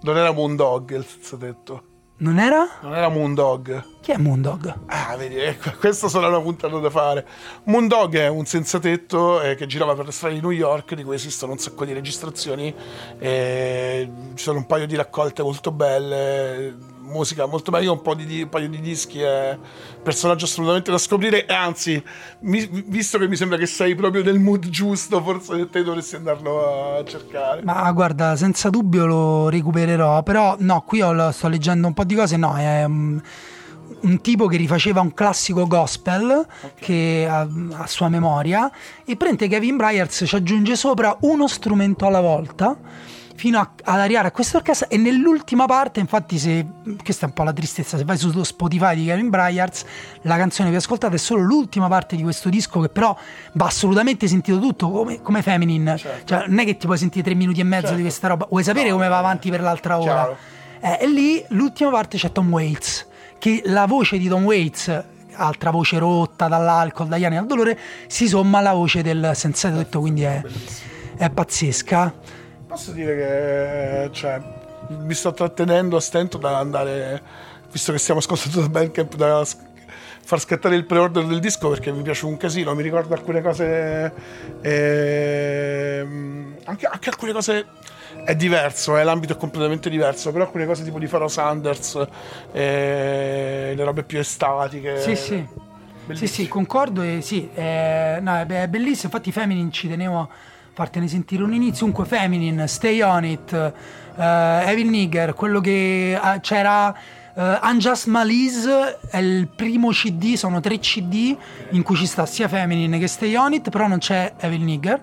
[0.01, 1.83] Non era Moondog il senza tetto.
[2.17, 2.67] non era?
[2.81, 3.83] Non era Moondog.
[4.01, 4.73] Chi è Moondog?
[4.87, 7.25] Ah, vedi, ecco, questa sarà una puntata da fare.
[7.65, 11.03] Moondog è un senza tetto eh, che girava per le strade di New York, di
[11.03, 12.73] cui esistono un sacco di registrazioni.
[13.19, 16.95] eh, ci sono un paio di raccolte molto belle.
[17.07, 19.57] Musica molto bella, io ho un po' di, un paio di dischi, è
[20.03, 21.45] personaggio assolutamente da scoprire.
[21.45, 22.03] E anzi,
[22.41, 26.97] mi- visto che mi sembra che sei proprio nel mood giusto, forse te dovresti andarlo
[26.97, 27.63] a cercare.
[27.63, 32.15] Ma guarda, senza dubbio lo recupererò, però no, qui ho- sto leggendo un po' di
[32.15, 33.21] cose, no, è um,
[34.01, 38.69] un tipo che rifaceva un classico gospel che a, a sua memoria
[39.05, 42.77] e prende Kevin Bryars ci aggiunge sopra uno strumento alla volta
[43.37, 46.65] fino a- ad arrivare a questa orchestra e nell'ultima parte infatti se
[47.03, 49.85] questa è un po' la tristezza se vai su Spotify di Kevin Bryars
[50.23, 53.15] la canzone che ascoltate è solo l'ultima parte di questo disco che però
[53.53, 56.25] va assolutamente sentito tutto come, come Feminine Certo.
[56.25, 57.95] cioè non è che ti puoi sentire tre minuti e mezzo Certo.
[57.97, 60.35] di questa roba vuoi sapere come va avanti per l'altra ora.
[60.79, 63.05] Eh, e lì l'ultima parte c'è Tom Waits
[63.37, 68.27] che la voce di Tom Waits altra voce rotta dall'alcol dagli anni dal dolore si
[68.27, 70.41] somma alla voce del senza tetto quindi è,
[71.17, 72.13] è pazzesca
[72.67, 74.41] Posso dire che cioè,
[74.89, 77.21] mi sto trattenendo a stento da andare,
[77.71, 79.45] visto che stiamo ascoltando da Bandcamp, da
[80.27, 84.11] far scattare il pre-order del disco perché mi piace un casino, mi ricordo alcune cose,
[84.59, 87.67] ehm, anche, anche alcune cose
[88.25, 92.05] è diverso, eh, l'ambito è completamente diverso, però alcune cose tipo di Pharoah Sanders,
[92.51, 94.99] eh, le robe più estatiche.
[94.99, 95.47] Sì, sì.
[96.11, 100.29] Sì, sì, concordo e sì, eh, no, è, be- è bellissimo, infatti Feminine ci tenevo
[100.77, 106.39] fartene sentire un inizio, comunque Feminine, Stay On It, eh, Evil Nigger, quello che ah,
[106.39, 106.95] c'era
[107.33, 111.35] eh, Unjust Malice, è il primo CD, sono tre CD
[111.71, 115.01] in cui ci sta sia Feminine che Stay On It, però non c'è Evil Nigger.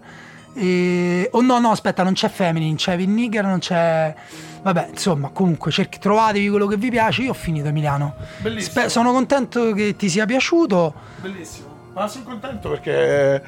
[0.54, 1.28] E...
[1.32, 4.14] Oh no, no, aspetta, non c'è Feminine, c'è Evil Nigger, non c'è...
[4.62, 8.14] Vabbè, insomma, comunque, cerchi, trovatevi quello che vi piace, io ho finito Emiliano.
[8.38, 8.70] Bellissimo.
[8.70, 10.94] Spe- sono contento che ti sia piaciuto.
[11.20, 11.72] Bellissimo.
[11.94, 13.42] Ma sono contento perché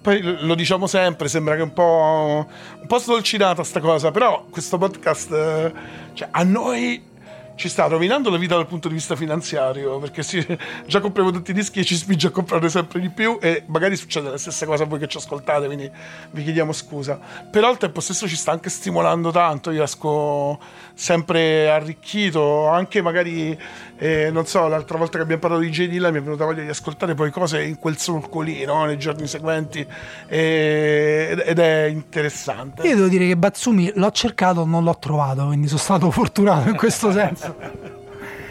[0.00, 2.46] poi lo diciamo sempre, sembra che un po',
[2.80, 5.72] un po' sdolcinata sta cosa, però questo podcast, eh,
[6.14, 7.08] cioè, a noi
[7.60, 10.44] ci sta rovinando la vita dal punto di vista finanziario perché sì,
[10.86, 13.96] già compriamo tutti i dischi e ci spinge a comprare sempre di più e magari
[13.96, 15.90] succede la stessa cosa a voi che ci ascoltate quindi
[16.30, 17.20] vi chiediamo scusa.
[17.50, 20.58] Però al tempo stesso ci sta anche stimolando tanto io esco
[21.00, 23.58] sempre arricchito anche magari
[23.96, 25.88] eh, non so l'altra volta che abbiamo parlato di J.
[25.88, 29.86] Dilla mi è venuta voglia di ascoltare poi cose in quel solcolino nei giorni seguenti
[30.26, 35.68] eh, ed è interessante io devo dire che Batsumi l'ho cercato non l'ho trovato quindi
[35.68, 37.56] sono stato fortunato in questo senso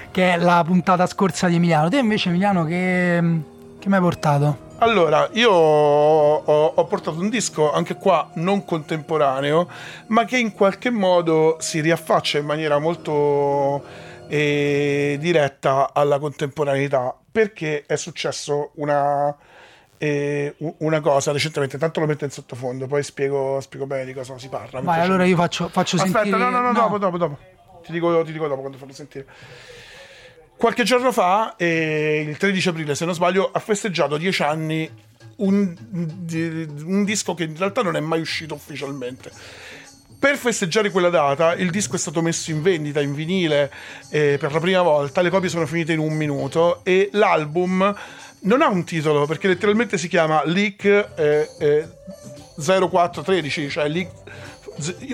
[0.10, 1.88] che è la puntata scorsa di Emiliano.
[1.88, 3.22] Te invece Emiliano che,
[3.78, 4.69] che mi hai portato?
[4.82, 9.70] Allora, io ho, ho, portato un disco anche qua non contemporaneo,
[10.08, 13.84] ma che in qualche modo si riaffaccia in maniera molto
[14.28, 19.36] eh, diretta alla contemporaneità, perché è successo una,
[19.98, 24.38] eh, una cosa recentemente, tanto lo metto in sottofondo, poi spiego, spiego bene di cosa
[24.38, 24.80] si parla.
[24.80, 26.38] Vai, allora io faccio, faccio Aspetta, sentire...
[26.38, 27.38] no, no, no, no, dopo, dopo, dopo.
[27.84, 29.26] Ti dico, ti dico dopo quando farlo sentire.
[30.60, 34.92] Qualche giorno fa, eh, il 13 aprile se non sbaglio, ha festeggiato dieci anni
[35.38, 35.74] un,
[36.84, 39.32] un disco che in realtà non è mai uscito ufficialmente
[40.20, 43.72] per festeggiare quella data il disco è stato messo in vendita in vinile
[44.10, 47.96] eh, per la prima volta, le copie sono finite in un minuto e l'album
[48.42, 51.88] non ha un titolo perché letteralmente si chiama Leak eh, eh,
[52.58, 54.12] 0413, cioè Leak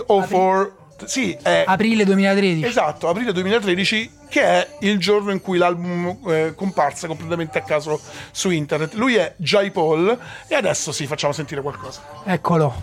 [0.07, 2.65] 04 sì, è, aprile 2013.
[2.65, 7.97] Esatto, aprile 2013, che è il giorno in cui l'album eh, comparsa completamente a caso
[8.31, 8.93] su internet.
[8.95, 10.19] Lui è Jai Paul
[10.49, 12.01] e adesso sì, facciamo sentire qualcosa.
[12.25, 12.73] Eccolo.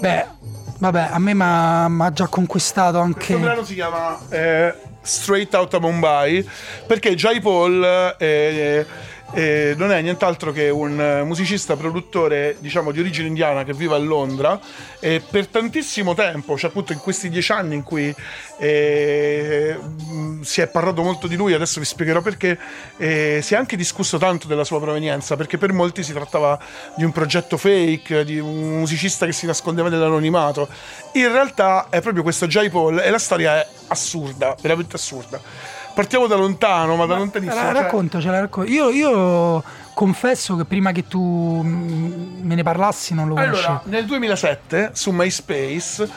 [0.00, 0.26] Beh,
[0.78, 1.42] vabbè, a me mi
[2.04, 3.26] ha già conquistato anche.
[3.26, 6.48] Questo brano si chiama eh, Straight Outta Mumbai
[6.86, 8.16] perché Jai Paul.
[8.18, 8.86] Eh,
[9.32, 13.98] eh, non è nient'altro che un musicista produttore diciamo di origine indiana che vive a
[13.98, 14.58] Londra
[15.00, 18.14] e per tantissimo tempo, cioè appunto in questi dieci anni in cui
[18.58, 19.78] eh,
[20.40, 22.58] si è parlato molto di lui, adesso vi spiegherò perché,
[22.96, 26.58] eh, si è anche discusso tanto della sua provenienza, perché per molti si trattava
[26.96, 30.68] di un progetto fake, di un musicista che si nascondeva nell'anonimato.
[31.12, 36.28] In realtà è proprio questo Jai Paul e la storia è assurda, veramente assurda partiamo
[36.28, 37.60] da lontano, ma, ma da lontanissimo.
[37.60, 37.82] La, cioè...
[37.82, 38.70] Raccontacela, racconta.
[38.70, 43.66] Io, io, confesso che prima che tu me ne parlassi non lo conoscevo.
[43.66, 46.08] Allora, nel 2007 su MySpace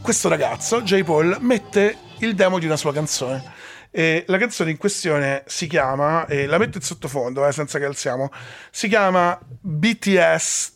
[0.00, 1.02] questo ragazzo, J.
[1.02, 3.58] Paul, mette il demo di una sua canzone.
[3.90, 7.86] E la canzone in questione si chiama, e la metto in sottofondo eh, senza che
[7.86, 8.30] alziamo,
[8.70, 10.74] si chiama BTS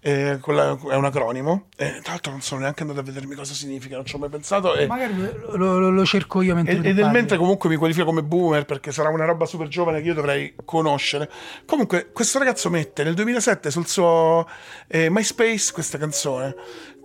[0.00, 1.66] Eh, è un acronimo.
[1.76, 4.28] E, tra l'altro non sono neanche andato a vedermi cosa significa, non ci ho mai
[4.28, 4.74] pensato.
[4.74, 6.76] E, Magari lo, lo, lo, cerco io mentre...
[6.76, 10.00] E, e nel mentre comunque mi qualifica come boomer perché sarà una roba super giovane
[10.00, 11.30] che io dovrei conoscere.
[11.66, 14.48] Comunque questo ragazzo mette nel 2007 sul suo
[14.86, 16.54] eh, MySpace questa canzone.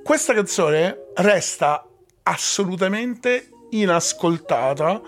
[0.04, 1.88] Questa canzone resta
[2.24, 5.02] assolutamente inascoltata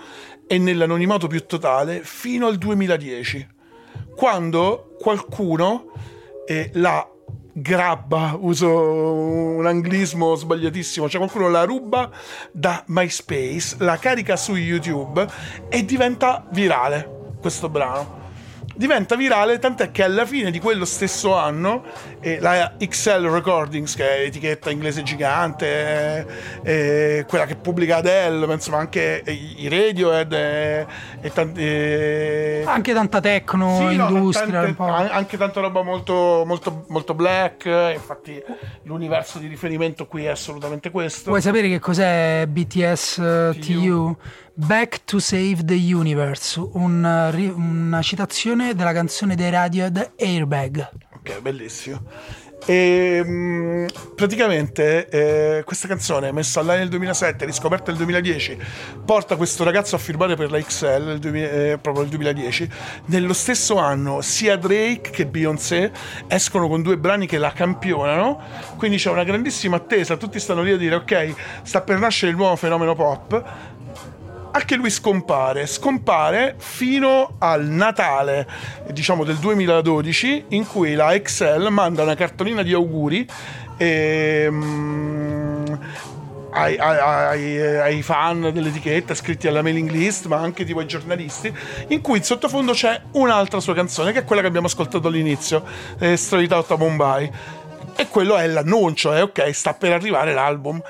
[0.48, 3.54] e nell'anonimato più totale fino al 2010
[4.16, 5.92] quando qualcuno
[6.46, 7.10] eh, l'ha
[7.58, 12.12] grabba, uso un anglismo sbagliatissimo, cioè qualcuno la ruba
[12.52, 15.26] da MySpace, la carica su YouTube
[15.70, 18.25] e diventa virale questo brano
[18.76, 21.84] diventa virale, tant'è che alla fine di quello stesso anno
[22.20, 26.26] eh, la XL Recordings, che è etichetta inglese gigante,
[26.64, 30.86] eh, eh, quella che pubblica Adele, ma insomma anche i Radiohead e,
[31.22, 36.86] e tanti, eh, anche tanta techno, sì, industria, no, tante, anche tanta roba molto, molto,
[36.90, 38.42] molto black, infatti
[38.84, 41.30] l'universo di riferimento qui è assolutamente questo.
[41.30, 43.16] Vuoi sapere che cos'è BTS
[43.60, 43.60] TU?
[43.60, 44.18] TU?
[44.58, 50.92] Back to Save the Universe, una, una citazione della canzone dei Radiohead Airbag.
[51.14, 52.02] Ok, bellissimo.
[52.66, 58.58] E, ehm, praticamente eh, questa canzone messa online nel 2007 riscoperta nel 2010
[59.06, 62.70] porta questo ragazzo a firmare per la XL 2000, eh, proprio nel 2010
[63.06, 65.92] nello stesso anno sia Drake che Beyoncé
[66.28, 68.42] escono con due brani che la campionano
[68.78, 72.38] quindi c'è una grandissima attesa tutti stanno lì a dire ok sta per nascere il
[72.38, 73.74] nuovo fenomeno pop
[74.56, 78.48] anche lui scompare, scompare fino al Natale,
[78.92, 83.28] diciamo del 2012, in cui la Excel manda una cartolina di auguri
[83.76, 85.66] e, mm,
[86.52, 91.54] ai, ai, ai, fan dell'etichetta iscritti alla mailing list, ma anche tipo ai giornalisti,
[91.90, 95.66] in cui in sottofondo c'è un'altra sua canzone, che è quella che abbiamo ascoltato all'inizio,
[96.00, 97.30] eh, Straight Outta Mumbai.
[97.98, 100.82] E quello è l'annuncio, è ok, sta per arrivare l'album.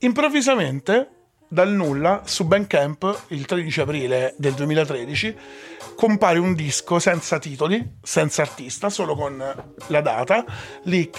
[0.00, 1.15] Improvvisamente,
[1.48, 5.36] dal nulla, su Bandcamp, il 13 aprile del 2013,
[5.94, 9.42] compare un disco senza titoli, senza artista, solo con
[9.86, 10.44] la data,
[10.84, 11.10] lì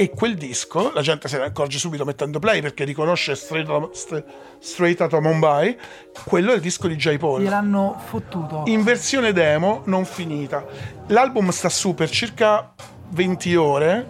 [0.00, 4.24] e quel disco la gente se ne accorge subito mettendo play perché riconosce Straight, Out,
[4.60, 5.76] Straight Outta Mumbai
[6.24, 7.16] quello è il disco di J.
[7.16, 7.42] Paul.
[7.42, 8.62] Gliel'hanno fottuto.
[8.66, 10.64] In versione demo non finita.
[11.08, 12.74] L'album sta su per circa
[13.08, 14.06] 20 ore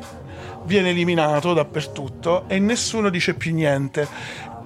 [0.65, 4.07] viene eliminato dappertutto e nessuno dice più niente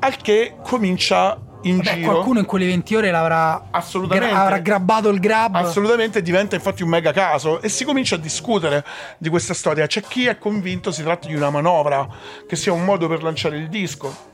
[0.02, 2.10] al che comincia in Vabbè, giro.
[2.10, 5.54] Qualcuno in quelle 20 ore l'avrà assolutamente gra- avrà grabbato il grab.
[5.54, 8.84] Assolutamente diventa infatti un mega caso e si comincia a discutere
[9.18, 9.86] di questa storia.
[9.86, 12.06] C'è chi è convinto si tratti di una manovra,
[12.46, 14.30] che sia un modo per lanciare il disco.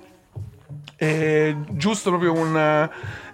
[0.97, 2.89] E giusto proprio un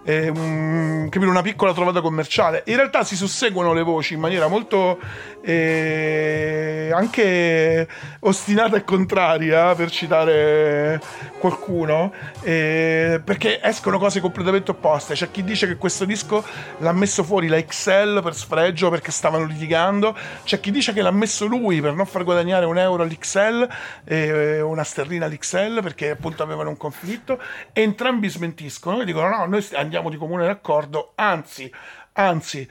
[0.04, 2.62] eh, un, una piccola trovata commerciale.
[2.66, 4.98] In realtà si susseguono le voci in maniera molto
[5.40, 7.88] eh, anche
[8.20, 11.00] ostinata e contraria, per citare
[11.38, 12.12] qualcuno,
[12.42, 15.14] eh, perché escono cose completamente opposte.
[15.14, 16.44] C'è chi dice che questo disco
[16.78, 21.10] l'ha messo fuori la XL per sfregio perché stavano litigando, c'è chi dice che l'ha
[21.10, 23.68] messo lui per non far guadagnare un euro all'XL
[24.04, 27.40] e una sterlina all'XL perché appunto avevano un conflitto.
[27.72, 31.70] E entrambi smentiscono e dicono: no, noi andiamo andiamo di comune d'accordo, anzi,
[32.14, 32.68] anzi,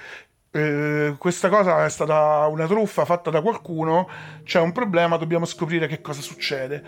[0.51, 4.09] eh, questa cosa è stata una truffa fatta da qualcuno,
[4.43, 6.83] c'è un problema, dobbiamo scoprire che cosa succede.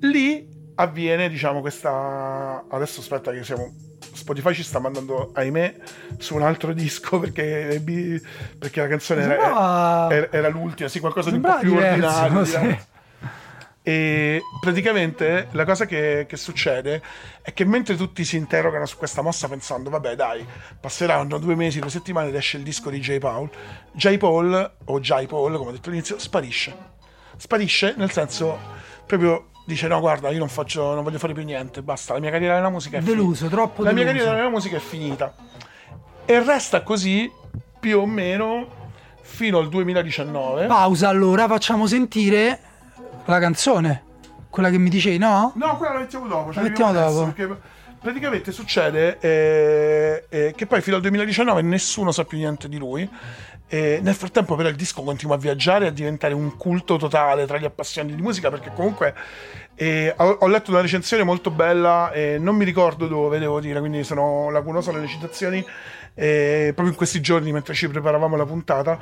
[0.00, 2.64] Lì avviene, diciamo, questa...
[2.68, 3.74] Adesso aspetta che siamo...
[4.12, 5.76] Spotify ci sta mandando, ahimè,
[6.18, 7.82] su un altro disco perché,
[8.58, 12.44] perché la canzone era, era, era, l'ultima, sì, qualcosa di un po' più diverso, ordinario.
[12.44, 12.90] Sì.
[13.84, 17.02] E praticamente la cosa che, che, succede
[17.42, 20.46] è che mentre tutti si interrogano su questa mossa pensando, vabbè dai,
[20.78, 23.18] passeranno due mesi, due settimane ed esce il disco di J.
[23.18, 23.50] Paul,
[23.90, 24.16] J.
[24.18, 25.26] Paul, o J.
[25.26, 26.90] Paul, come ho detto all'inizio, sparisce.
[27.36, 28.56] Sparisce nel senso
[29.04, 32.30] proprio dice no guarda io non, faccio, non voglio fare più niente, basta, la mia
[32.30, 33.56] carriera nella musica è deluso, finita.
[33.56, 34.04] troppo La deluso.
[34.04, 35.34] mia carriera nella musica è finita.
[36.24, 37.30] E resta così
[37.80, 38.90] più o meno
[39.22, 40.66] fino al 2019.
[40.66, 42.70] Pausa allora, facciamo sentire
[43.24, 44.04] la canzone?
[44.50, 45.52] Quella che mi dicevi, no?
[45.54, 46.52] No, quella la mettiamo dopo.
[46.52, 47.32] La mettiamo dopo.
[47.32, 47.56] Perché
[47.98, 53.08] praticamente succede eh, eh, che poi fino al 2019 nessuno sa più niente di lui.
[53.66, 57.46] E nel frattempo, però, il disco continua a viaggiare e a diventare un culto totale
[57.46, 58.50] tra gli appassionati di musica.
[58.50, 59.14] Perché comunque
[59.76, 63.80] eh, ho, ho, letto una recensione molto bella, e non mi ricordo dove, devo dire,
[63.80, 65.64] quindi sono lacunoso nelle citazioni.
[66.14, 68.98] Eh, proprio in questi giorni, mentre ci preparavamo la puntata,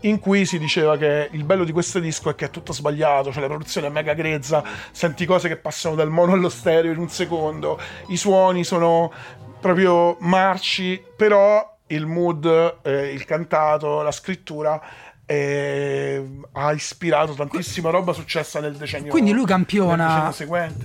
[0.00, 3.32] in cui si diceva che il bello di questo disco è che è tutto sbagliato,
[3.32, 6.98] cioè la produzione è mega grezza, senti cose che passano dal mono allo stereo in
[6.98, 9.12] un secondo, i suoni sono
[9.60, 14.80] proprio marci, però il mood, eh, il cantato, la scrittura
[15.26, 20.30] eh, ha ispirato tantissima roba successa nel decennio quindi lui campiona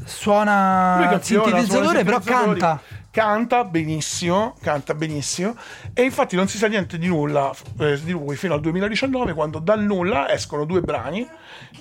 [0.05, 5.55] suona lui campiona, sintetizzatore però canta canta benissimo, canta benissimo
[5.93, 9.59] e infatti non si sa niente di nulla eh, di lui fino al 2019 quando
[9.59, 11.27] dal nulla escono due brani,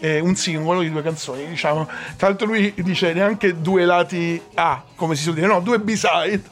[0.01, 1.87] eh, un singolo di due canzoni, diciamo.
[2.17, 6.43] Tra l'altro lui dice neanche due lati A, come si suol dire, no, due B-side.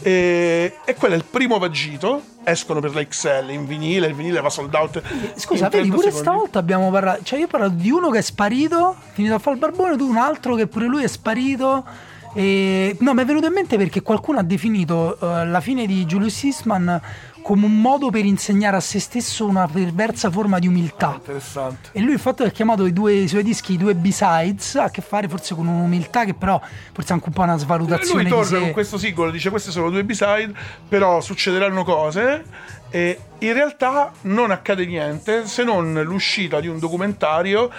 [0.00, 4.40] E, e quello è il primo vagito, escono per la XL in vinile, il vinile
[4.40, 5.02] va sold out.
[5.36, 6.18] Scusa, vedi, pure secondi.
[6.18, 9.56] stavolta abbiamo parlato, cioè io ho parlato di uno che è sparito, finito a fare
[9.56, 13.46] il barbone, tu un altro che pure lui è sparito e, no, mi è venuto
[13.46, 17.00] in mente perché qualcuno ha definito uh, la fine di Julius Eastman
[17.42, 21.10] come un modo per insegnare a se stesso una perversa forma di umiltà.
[21.10, 21.90] Ah, interessante.
[21.92, 24.76] E lui il fatto che ha chiamato i, due, i suoi dischi i due B-sides
[24.76, 26.60] ha a che fare forse con un'umiltà che però
[26.92, 28.22] forse è anche un po' una svalutazione.
[28.22, 30.52] Lui torna con questo singolo, dice queste sono due B-side,
[30.88, 32.44] però succederanno cose
[32.90, 37.70] e in realtà non accade niente se non l'uscita di un documentario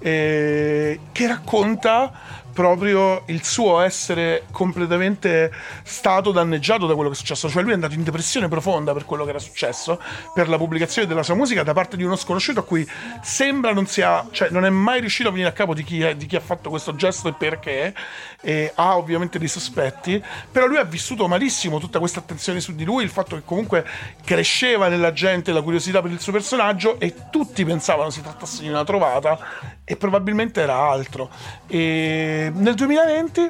[0.00, 7.48] eh, che racconta proprio il suo essere completamente stato danneggiato da quello che è successo.
[7.48, 10.00] Cioè, lui è andato in depressione profonda per quello che era successo,
[10.34, 12.88] per la pubblicazione della sua musica da parte di uno sconosciuto a cui
[13.22, 16.14] sembra non sia, cioè, non è mai riuscito a venire a capo di chi, è,
[16.14, 17.94] di chi ha fatto questo gesto e perché.
[18.44, 22.84] E ha ovviamente dei sospetti, però lui ha vissuto malissimo tutta questa attenzione su di
[22.84, 23.86] lui, il fatto che comunque
[24.24, 28.68] cresceva nella gente la curiosità per il suo personaggio e tutti pensavano si trattasse di
[28.68, 29.38] una trovata
[29.84, 31.30] e probabilmente era altro.
[31.66, 33.48] E nel 2020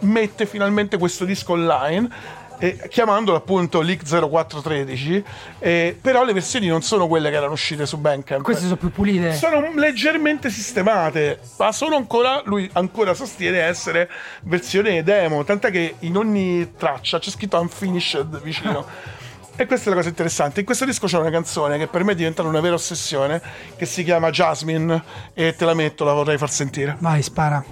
[0.00, 5.24] mette finalmente questo disco online eh, chiamandolo appunto Leak 0413,
[5.58, 8.42] eh, però le versioni non sono quelle che erano uscite su Bandcamp.
[8.42, 9.34] Queste sono più pulite.
[9.34, 14.08] Sono leggermente sistemate, ma sono ancora, lui ancora sostiene essere
[14.42, 19.22] versione demo, tant'è che in ogni traccia c'è scritto unfinished vicino.
[19.56, 20.60] E questa è la cosa interessante.
[20.60, 23.40] In questo disco c'è una canzone che per me è diventata una vera ossessione,
[23.76, 25.02] che si chiama Jasmine,
[25.32, 26.96] e te la metto, la vorrei far sentire.
[26.98, 27.64] Vai, spara.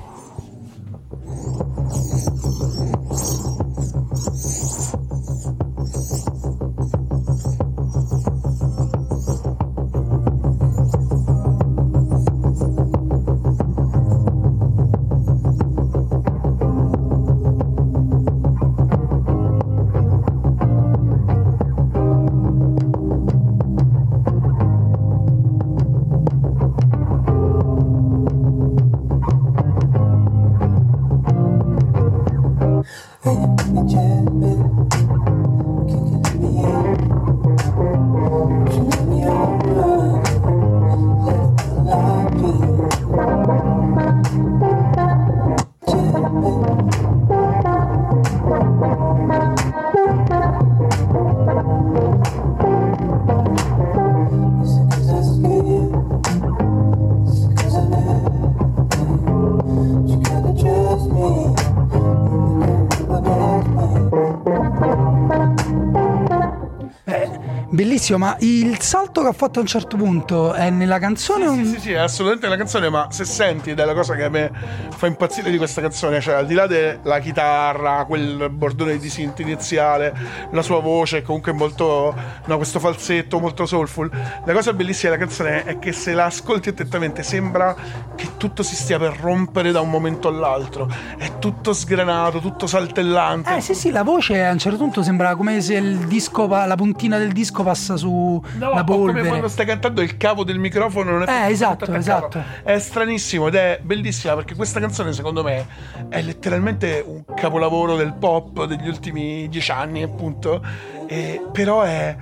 [68.02, 71.48] Bellissimo, ma il salto ha fatto a un certo punto è nella canzone?
[71.48, 71.64] Sì, o...
[71.64, 74.24] sì, sì, sì, è assolutamente nella canzone, ma se senti, ed è la cosa che
[74.24, 74.50] a me
[74.94, 79.40] fa impazzire di questa canzone, cioè al di là della chitarra, quel bordone di synth
[79.40, 80.14] iniziale,
[80.50, 82.14] la sua voce, comunque molto,
[82.44, 84.10] no, questo falsetto molto soulful,
[84.44, 87.74] la cosa bellissima della canzone è che se la ascolti attentamente sembra
[88.14, 93.56] che tutto si stia per rompere da un momento all'altro, è tutto sgranato, tutto saltellante.
[93.56, 96.74] Eh sì sì, la voce a un certo punto sembra come se il disco, la
[96.76, 98.84] puntina del disco passa su No, la
[99.22, 99.28] polvere.
[99.28, 102.42] quando stai cantando il cavo del microfono non è Eh, esatto, esatto.
[102.62, 105.66] È stranissimo ed è bellissima perché questa canzone secondo me
[106.08, 110.62] è letteralmente un capolavoro del pop degli ultimi dieci anni appunto,
[111.06, 112.16] e- però è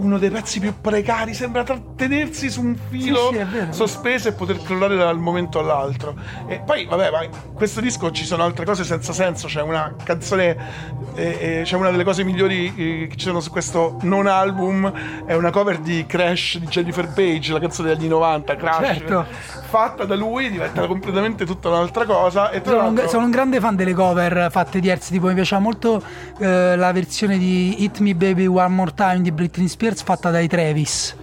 [0.00, 4.62] uno dei pezzi più precari, sembra trattenersi su un filo Sì, sì, sospeso e poter
[4.62, 6.14] crollare dal momento all'altro.
[6.46, 9.46] E poi, vabbè, ma in questo disco ci sono altre cose senza senso.
[9.46, 10.56] C'è una canzone,
[11.14, 14.90] eh, eh, c'è una delle cose migliori eh, che ci sono su questo non album.
[15.24, 18.86] È una cover di Crash di Jennifer Page, la canzone degli anni 90, Crash.
[18.86, 19.26] Certo.
[19.70, 22.50] Fatta da lui, diventa completamente tutta un'altra cosa.
[22.50, 26.02] E Sono un, sono un grande fan delle cover fatte diverse, tipo mi piaceva molto
[26.38, 30.48] eh, la versione di Hit Me Baby One More Time di Britney Spears fatta dai
[30.48, 31.16] Travis.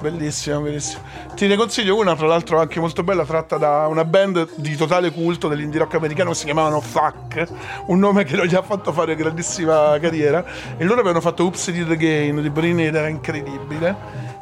[0.00, 1.02] Bellissima, bellissima.
[1.34, 5.10] Ti ne consiglio una, tra l'altro anche molto bella, tratta da una band di totale
[5.10, 7.48] culto dell'indie rock americano che si chiamavano Fuck,
[7.86, 10.44] un nome che non gli ha fatto fare grandissima carriera.
[10.76, 13.96] E loro avevano fatto Oops Did Again di Britney ed era incredibile.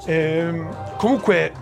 [0.04, 1.52] Ehm, comunque,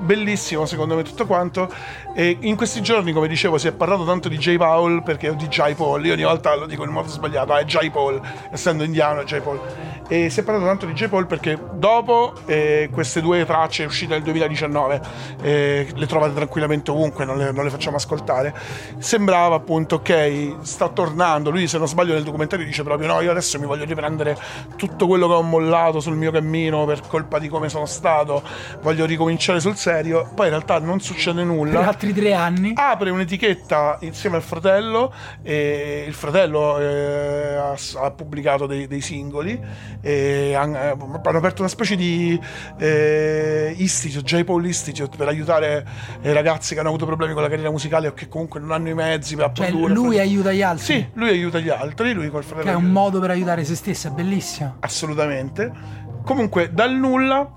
[0.00, 1.72] bellissimo secondo me tutto quanto.
[2.14, 4.56] E in questi giorni, come dicevo, si è parlato tanto di J.
[4.56, 5.74] Paul perché o di J.
[5.74, 6.04] Paul.
[6.04, 7.90] Io ogni volta lo dico in modo sbagliato, ah, è J.
[7.90, 8.20] Paul,
[8.50, 9.40] essendo indiano è J.
[9.40, 9.60] Paul.
[10.08, 11.08] E si è parlato tanto di J.
[11.08, 15.00] Paul perché dopo eh, queste due tracce uscite nel 2019,
[15.42, 18.52] eh, le trovate tranquillamente ovunque, non le, non le facciamo ascoltare.
[18.98, 21.50] Sembrava appunto, ok, sta tornando.
[21.50, 24.36] Lui, se non sbaglio, nel documentario dice proprio: No, io adesso mi voglio riprendere
[24.74, 28.42] tutto quello che ho mollato sul mio cammino per colpa di come sono stato.
[28.82, 29.89] Voglio ricominciare sul serio.
[30.34, 32.72] Poi in realtà non succede Per nulla altri tre anni.
[32.74, 35.12] apre un'etichetta insieme al fratello
[35.42, 39.60] e il fratello eh, ha, ha pubblicato dei, dei singoli
[40.00, 42.38] e han- eh, hanno aperto una specie di
[42.78, 44.44] eh, institute, J.
[44.44, 45.84] Paul Institute per aiutare
[46.22, 48.88] i ragazzi che hanno avuto problemi con la carriera musicale o che comunque non hanno
[48.88, 50.84] i mezzi per Cioè produrre lui aiuta gli altri.
[50.84, 53.74] sì, lui aiuta gli altri, lui col fratello Che è un modo per aiutare se
[53.74, 54.76] stesso, è bellissimo.
[54.80, 55.72] assolutamente.
[56.24, 57.50] Comunque, dal nulla,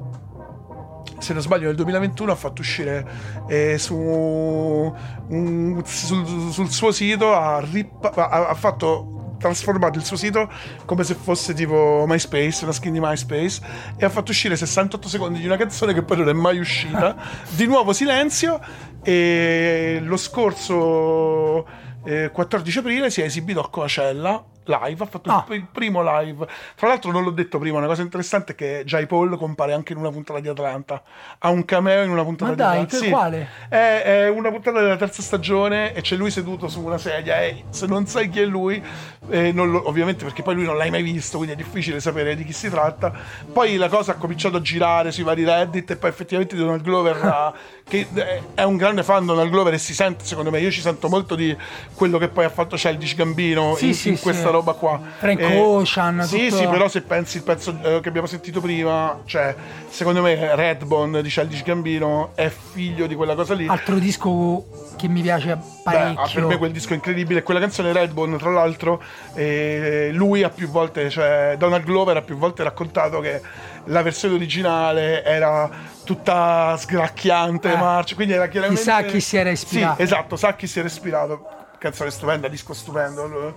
[1.24, 3.06] se non sbaglio, nel 2021 ha fatto uscire
[3.48, 10.16] eh, su un- sul, sul suo sito, ha, rip- ha- ha fatto trasformato il suo
[10.16, 10.50] sito
[10.86, 13.62] come se fosse tipo MySpace, una skin di MySpace
[13.98, 17.16] e ha fatto uscire 68 secondi di una canzone che poi non è mai uscita.
[17.52, 18.60] di nuovo silenzio
[19.02, 21.66] e lo scorso
[22.06, 25.46] eh, 14 aprile si è esibito a Coacella live, ha fatto il- Ah.
[25.56, 26.46] il primo live.
[26.76, 29.94] Tra l'altro non l'ho detto prima, una cosa interessante è che Jai Paul compare anche
[29.94, 31.02] in una puntata di Atlanta.
[31.40, 32.98] Ha un cameo in una puntata Ma di dai, Atlanta.
[33.06, 33.10] Sì.
[33.10, 33.48] quale?
[33.70, 37.64] È, è una puntata della terza stagione e c'è lui seduto su una sedia e
[37.70, 38.82] se non sai chi è lui,
[39.30, 42.44] eh, lo- ovviamente perché poi lui non l'hai mai visto, quindi è difficile sapere di
[42.44, 43.12] chi si tratta.
[43.52, 47.16] Poi la cosa ha cominciato a girare sui vari Reddit e poi effettivamente Donald Glover
[47.24, 47.54] ha-
[47.86, 48.08] che
[48.56, 51.36] è un grande fan Donald Glover e si sente secondo me, io ci sento molto
[51.36, 51.56] di
[51.94, 54.24] quello che poi ha fatto Childish Gambino Sì, in, sì, in sì.
[54.24, 55.00] questa roba qua.
[55.18, 58.62] Frank Eh, Ocean, Sì, tutto- sì, però se pensi il pezzo eh, che abbiamo sentito
[58.62, 59.54] prima, cioè,
[59.90, 63.68] secondo me Redbone di Childish Gambino è figlio di quella cosa lì.
[63.68, 64.66] Altro disco
[64.96, 66.34] che mi piace Beh, ah, parecchio.
[66.40, 67.44] per me quel disco è incredibile.
[67.44, 69.02] Quella canzone Redbone, tra l'altro,
[69.36, 73.42] eh, lui ha più volte, cioè Donald Glover ha più volte raccontato che
[73.86, 75.70] la versione originale era
[76.04, 77.78] tutta sgracchiante, Eh.
[77.78, 78.82] marcia, quindi era chiaramente...
[78.82, 79.96] Chissà a chi si era ispirato.
[79.96, 81.48] Sì, esatto, sa chi si era ispirato.
[81.78, 83.56] Canzone stupenda, disco stupendo.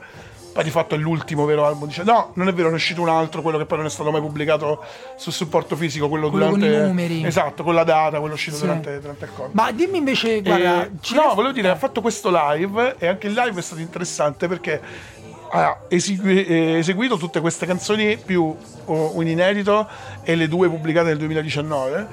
[0.53, 1.87] Poi di fatto è l'ultimo vero album.
[1.89, 3.91] Dice, no, non è vero, ne è uscito un altro, quello che poi non è
[3.91, 4.83] stato mai pubblicato
[5.17, 6.83] sul supporto fisico, quello, Quello con durante...
[6.83, 7.27] i numeri.
[7.27, 8.63] Esatto, con la data, quello uscito Sì.
[8.63, 9.55] durante, durante il Covid.
[9.55, 13.27] Ma dimmi invece, guarda, Eh, ci no, volevo dire, ha fatto questo live e anche
[13.27, 14.81] il live è stato interessante perché
[15.65, 18.55] ha esegui- eh, eseguito tutte queste canzoni più
[18.85, 19.89] oh, un inedito
[20.23, 22.07] e le due pubblicate nel 2019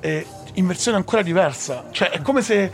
[0.00, 1.84] e in versione ancora diversa.
[1.90, 2.70] Cioè, è come se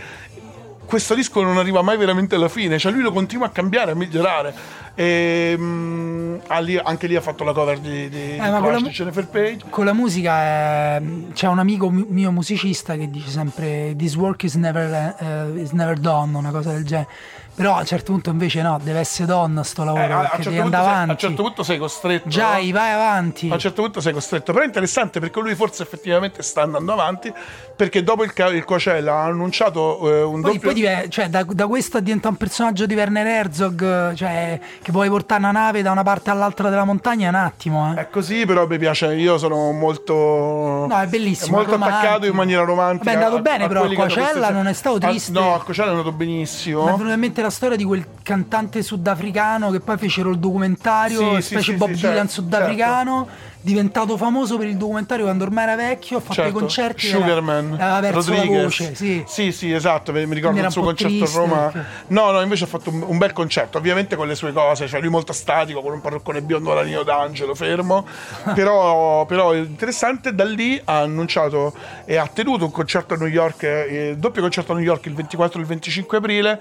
[0.86, 3.94] questo disco non arriva mai veramente alla fine, cioè lui lo continua a cambiare, a
[3.94, 4.54] migliorare.
[4.98, 8.88] E, mm, ha lì- anche lì ha fatto la cover di, di, Eh, di mu-
[8.88, 9.58] Jennifer Page.
[9.68, 14.44] con la musica eh, c'è un amico mi- mio musicista che dice sempre this work
[14.44, 17.08] is never, eh, is never done, una cosa del genere.
[17.56, 20.28] Però a un certo punto invece no, deve essere donna sto lavoro, Eh, a, a
[20.42, 21.16] certo andare sei, a avanti.
[21.26, 22.28] certo punto sei costretto.
[22.28, 22.44] No?
[22.72, 23.48] vai avanti.
[23.50, 26.92] A un certo punto sei costretto, però è interessante perché lui forse effettivamente sta andando
[26.92, 27.32] avanti
[27.74, 30.60] perché dopo il, il Coachella ha annunciato eh, un Poi, doppio...
[30.60, 35.08] poi dive- cioè, da, da questo diventa un personaggio di Werner Herzog, cioè, che vuoi
[35.08, 37.94] portare una nave da una parte all'altra della montagna, è un attimo.
[37.96, 38.00] Eh.
[38.02, 40.86] È così, però mi piace, io sono molto...
[40.88, 42.00] No, è bellissimo, Molto romantico.
[42.00, 43.04] attaccato in maniera romantica.
[43.04, 45.32] Vabbè, è andato a- bene, a però, a Coachella queste- non è stato triste.
[45.32, 46.84] no, a Coachella è andato Mi è benissimo.
[46.84, 51.42] venuta in mente la storia di quel cantante sudafricano che poi fecero il documentario, Sì,
[51.42, 53.28] specie sì, Bob sì, Dylan certo, sudafricano,
[53.60, 57.74] diventato famoso per il documentario quando ormai era vecchio, ha fatto Certo, i concerti Sugarman,
[57.74, 58.62] era, aveva perso la Rodriguez.
[58.64, 59.24] voce, sì.
[59.26, 61.68] sì, sì, esatto, mi ricordo il suo concerto triste, a Roma.
[61.70, 64.86] perché- No, no, invece ha fatto un, un bel concerto, ovviamente con le sue cose,
[64.86, 68.06] cioè lui molto statico, con un parruccone biondo alla Nino d'Angelo, fermo,
[68.54, 71.74] però, però interessante, da lì ha annunciato
[72.04, 75.06] e ha tenuto un concerto a New York, eh, il doppio concerto a New York
[75.06, 76.60] il 24 e il 25 aprile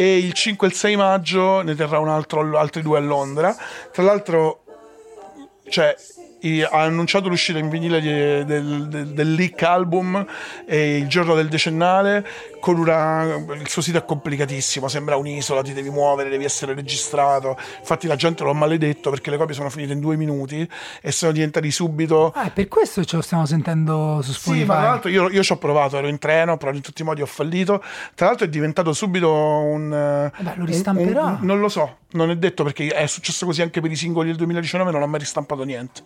[0.00, 3.54] e il 5 e il 6 maggio ne terrà un altro, altri due a Londra.
[3.92, 4.62] Tra l'altro
[5.68, 5.94] cioè
[6.68, 10.24] ha annunciato l'uscita in vinile di- del, del, del leak album
[10.66, 12.26] eh, il giorno del decennale
[12.60, 13.24] con una
[13.58, 18.16] il suo sito è complicatissimo sembra un'isola ti devi muovere devi essere registrato infatti la
[18.16, 20.68] gente lo ha maledetto perché le copie sono finite in due minuti
[21.00, 24.60] e sono diventati subito Ah, è per questo ce lo stiamo sentendo su Spotify.
[24.60, 27.02] sì, ma tra l'altro io, io ci ho provato, ero in treno, però in tutti
[27.02, 27.82] i modi ho fallito.
[28.14, 29.92] Tra l'altro è diventato subito un...
[29.92, 31.24] eh, Vabbè, lo un- ristamperà.
[31.24, 34.28] un- non lo so, non è detto perché è successo così anche per i singoli
[34.28, 36.02] del 2019, non ho mai ristampato niente.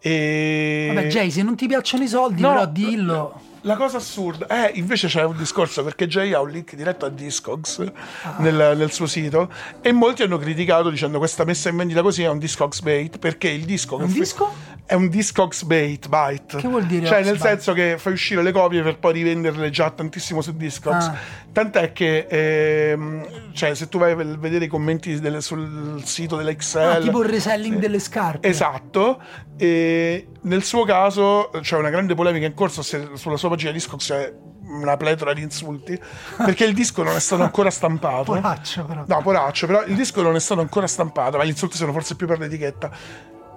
[0.00, 0.90] E...
[0.94, 3.40] Vabbè, Jay, se non ti piacciono i soldi, No, però dillo.
[3.66, 7.08] La cosa assurda, eh, invece c'è un discorso perché Jay ha un link diretto a
[7.08, 7.82] Discogs
[8.22, 8.34] Ah.
[8.40, 9.50] nel, nel suo sito
[9.80, 13.48] e molti hanno criticato dicendo questa messa in vendita così è un Discogs bait perché
[13.48, 14.52] il disco Un disco?
[14.84, 16.58] è un Discogs bait, byte.
[16.58, 17.48] Che vuol dire Cioè nel Byte?
[17.48, 21.06] senso che fai uscire le copie per poi rivenderle già tantissimo su Discogs.
[21.06, 21.16] Ah.
[21.50, 26.78] Tant'è che ehm, cioè, se tu vai a vedere i commenti del- sul sito dell'XL
[26.78, 28.46] Ah, tipo il reselling delle scarpe.
[28.46, 29.20] Esatto,
[29.56, 34.04] e nel suo caso c'è una grande polemica in corso se sulla sua pagina Discogs
[34.06, 34.34] c'è
[34.66, 35.98] una pletora di insulti
[36.36, 38.32] perché il disco non è stato ancora stampato.
[38.32, 39.04] Poraccio, però.
[39.06, 42.16] No, poraccio, però il disco non è stato ancora stampato, ma gli insulti sono forse
[42.16, 42.90] più per l'etichetta.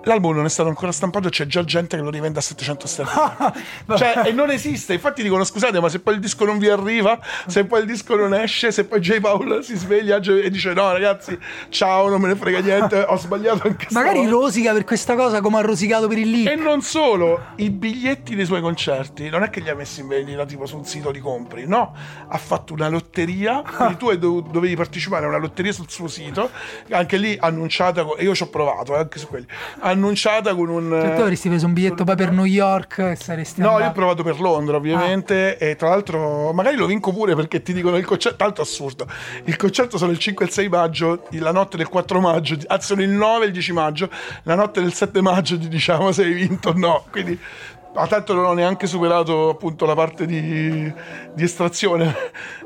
[0.08, 2.88] L'album non è stato ancora stampato e c'è già gente che lo rivende a 700
[2.88, 3.54] sterline.
[3.98, 4.94] cioè, e non esiste.
[4.94, 8.16] Infatti dicono: scusate, ma se poi il disco non vi arriva, se poi il disco
[8.16, 9.20] non esce, se poi J.
[9.20, 11.38] Paul si sveglia e dice: No, ragazzi,
[11.70, 15.42] ciao, non me ne frega niente, ho sbagliato anche Magari stavolta." rosica per questa cosa
[15.42, 16.60] come ha rosicato per il E leak.
[16.62, 20.46] non solo, i biglietti dei suoi concerti non è che li ha messi in vendita
[20.46, 21.94] tipo su un sito li compri, no,
[22.28, 26.50] ha fatto una lotteria, quindi tu do- dovevi partecipare a una lotteria sul suo sito,
[26.92, 29.46] anche lì annunciata, e io ci ho provato eh, anche su quelli,
[29.80, 29.96] annunciata
[30.56, 30.90] con un...
[30.90, 33.76] Cioè, tu avresti preso un biglietto poi per New York e saresti No, io ho
[33.78, 33.94] andato.
[33.94, 34.80] provato per Londra Ah.
[34.80, 39.08] ovviamente e tra l'altro magari lo vinco pure perché ti dicono il concerto, tanto assurdo,
[39.46, 42.88] il concerto sono il 5 e il 6 maggio, la notte del 4 maggio, anzi
[42.88, 44.10] sono il 9 e il 10 maggio,
[44.44, 47.38] la notte del 7 maggio ti diciamo se hai vinto o no, quindi
[47.98, 50.92] ma tanto non ho neanche superato appunto la parte di,
[51.34, 52.14] di estrazione.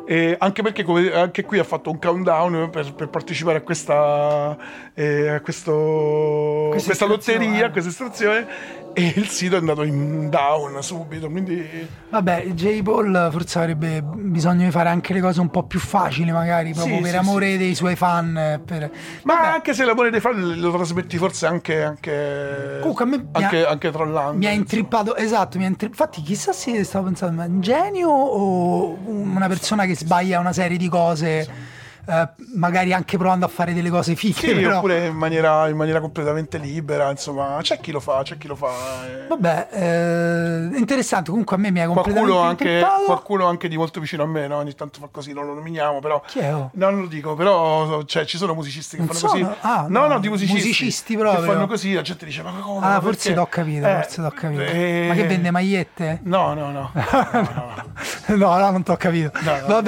[0.06, 4.58] E anche perché come- anche qui ha fatto un countdown per, per partecipare a questa,
[4.94, 8.46] eh, a questo, Questa questa lotteria, a questa estrazione
[8.94, 12.82] e il sito è andato in down subito quindi Vabbè, J.
[12.84, 16.96] Paul forse avrebbe bisogno di fare anche le cose un po' più facili, magari proprio
[16.98, 17.58] Sì, per sì, amore sì.
[17.58, 18.62] dei suoi fan.
[18.66, 18.92] per-
[19.24, 23.18] ma Vabbè, anche se l'amore dei fan lo trasmetti forse anche anche, Comunque a me
[23.18, 26.84] mi ha- anche, anche trollando mi ha intrippato, esatto, mi ha intri- infatti chissà se
[26.84, 31.80] stavo pensando, ma un genio o una persona che sbaglia una serie di cose?
[32.08, 34.34] Eh, magari anche provando a fare delle cose fighe.
[34.34, 34.78] Sì, però...
[34.78, 38.56] oppure in maniera, in maniera completamente libera, insomma, c'è chi lo fa, c'è chi lo
[38.56, 38.70] fa.
[39.08, 39.28] eh.
[39.28, 41.30] Vabbè, eh, interessante.
[41.30, 44.48] Comunque a me mi ha completamente Qualcuno anche, qualcuno anche di molto vicino a me,
[44.48, 44.58] no?
[44.58, 46.22] ogni tanto fa così, non lo nominiamo, però...
[46.28, 46.54] Chi è?
[46.54, 46.70] oh?
[46.74, 49.58] No, non lo dico, però cioè, ci sono musicisti che Non fanno sono- così.
[49.62, 51.52] ah, no, no, no, di musicisti, musicisti che proprio.
[51.52, 52.86] fanno così, la gente dice, ma come?
[52.86, 54.62] Ah, forse perché?" t'ho capito, Eh, forse t'ho capito.
[54.62, 56.20] eh, Ma che vende magliette?
[56.24, 56.92] No, no, no.
[56.94, 58.36] no, no, no.
[58.36, 59.32] no, no, non t'ho capito.
[59.42, 59.82] No,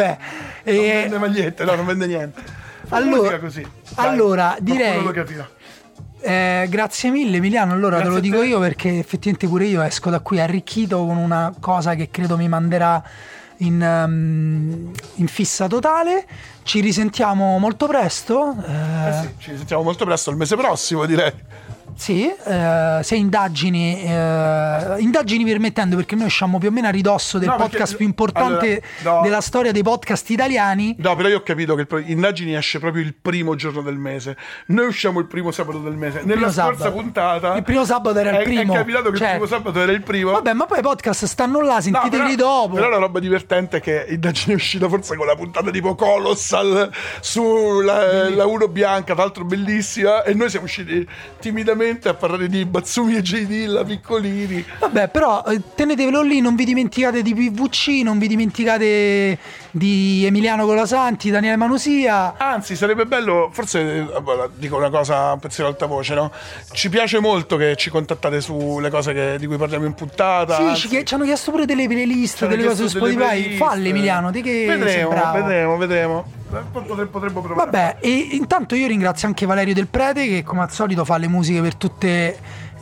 [0.64, 0.76] Vabbè.
[0.78, 2.41] Non eh, vende magliette, no, non vende niente.
[2.86, 3.61] Fa Allora- così.
[3.61, 5.03] Dai, allora, direi-.
[6.26, 8.45] Eh, grazie mille Emiliano, allora Grazie te lo dico te.
[8.47, 12.47] io perché effettivamente pure io esco da qui arricchito con una cosa che credo mi
[12.47, 13.03] manderà
[13.57, 16.26] in, ehm, in fissa totale.
[16.64, 18.55] Ci risentiamo molto presto.
[18.66, 21.32] eh, Eh sì, ci sentiamo molto presto, il mese prossimo direi.
[21.96, 27.38] Sì, eh, se indagini, eh, indagini permettendo, perché noi usciamo più o meno a ridosso
[27.38, 29.22] del No, perché- podcast più importante allora, no.
[29.24, 30.96] della storia dei podcast italiani.
[31.00, 34.36] No, però io ho capito che il Indagini esce proprio il primo giorno del mese.
[34.68, 36.20] Noi usciamo il primo sabato del mese.
[36.24, 36.91] Nella primo scorsa sabato.
[36.91, 37.56] puntata.
[37.56, 38.74] Il primo sabato era il è- primo.
[38.74, 40.32] È capitato che Cioè- il primo sabato era il primo.
[40.32, 42.76] Vabbè, ma poi i podcast stanno là, No, sentiteli dopo.
[42.76, 46.89] però la roba divertente è che Indagini è uscita forse con la puntata tipo Colossal
[47.20, 51.08] sulla la 1 bianca, tra l'altro bellissima, e noi siamo usciti
[51.39, 53.46] timidamente a parlare di Bazzumi e J.
[53.46, 54.64] Dilla piccolini.
[54.80, 59.38] Vabbè, però eh, tenetevelo lì, non vi dimenticate di PVC, non vi dimenticate
[59.72, 62.36] di Emiliano Colasanti, Daniele Manusia.
[62.38, 64.08] Anzi, sarebbe bello, forse eh,
[64.56, 66.32] dico una cosa un pensiero ad alta voce, no?
[66.72, 70.56] Ci piace molto che ci contattate sulle cose che- di cui parliamo in puntata.
[70.56, 73.56] Sì, anzi, ci, ci hanno chiesto pure delle playlist, delle cose su Spotify.
[73.58, 76.42] Falle Emiliano, di che Vedremo, vedremo, vedremo.
[76.72, 77.72] Potre- Potremmo provare.
[77.72, 81.28] Vabbè, e intanto io ringrazio anche Valerio Del Prete che come al solito fa le
[81.28, 81.76] musiche per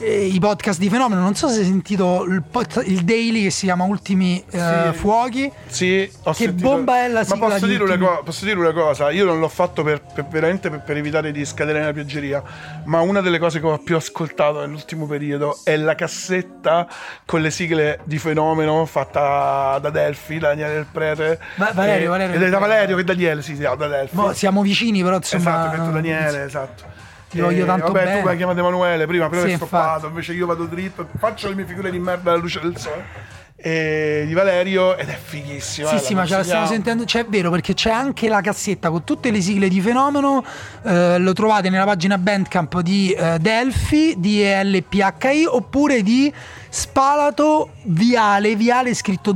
[0.02, 1.22] tutti i podcast di Fenomeno.
[1.22, 4.60] Non so se hai sentito il, pod- il daily che si chiama Ultimi eh,
[4.92, 4.98] Sì.
[4.98, 5.52] Fuochi.
[5.68, 8.10] Sì, ho Che sentito- bomba è la Ma sigla posso di dire, una Ultimi?
[8.16, 9.12] co- posso dire una cosa?
[9.12, 12.42] Io non l'ho fatto per, per- veramente per, per evitare di scadere nella piaggeria,
[12.86, 16.88] ma una delle cose che ho più ascoltato nell'ultimo periodo è la cassetta
[17.26, 21.40] con le sigle di Fenomeno fatta da Delphi, da Daniele Del Prete.
[21.58, 22.58] Va- Valerio, E- Valerio ed è da.
[22.58, 24.16] Valerio che Daniele, sì, sì, da Delphi.
[24.16, 25.42] Boh, siamo vicini, però insomma.
[25.68, 26.84] esatto, che tu Daniele, esatto.
[27.32, 28.18] Ti voglio E, tanto vabbè, bene.
[28.20, 31.48] tu mi hai chiamato Emanuele prima, però Sì, è stoppato, invece io vado dritto, faccio
[31.48, 33.40] le mie figure di merda alla luce del sole.
[33.64, 35.88] E di Valerio ed è fighissima.
[35.90, 37.06] Sì, eh, sì, ma ce la stiamo sentendo.
[37.06, 40.44] Cioè, è vero, perché c'è anche la cassetta con tutte le sigle di Fenomeno.
[40.84, 46.34] eh, lo trovate nella pagina Bandcamp di eh, Delphi, di LPHI, oppure di
[46.70, 49.32] Spalato Viale, Viale scritto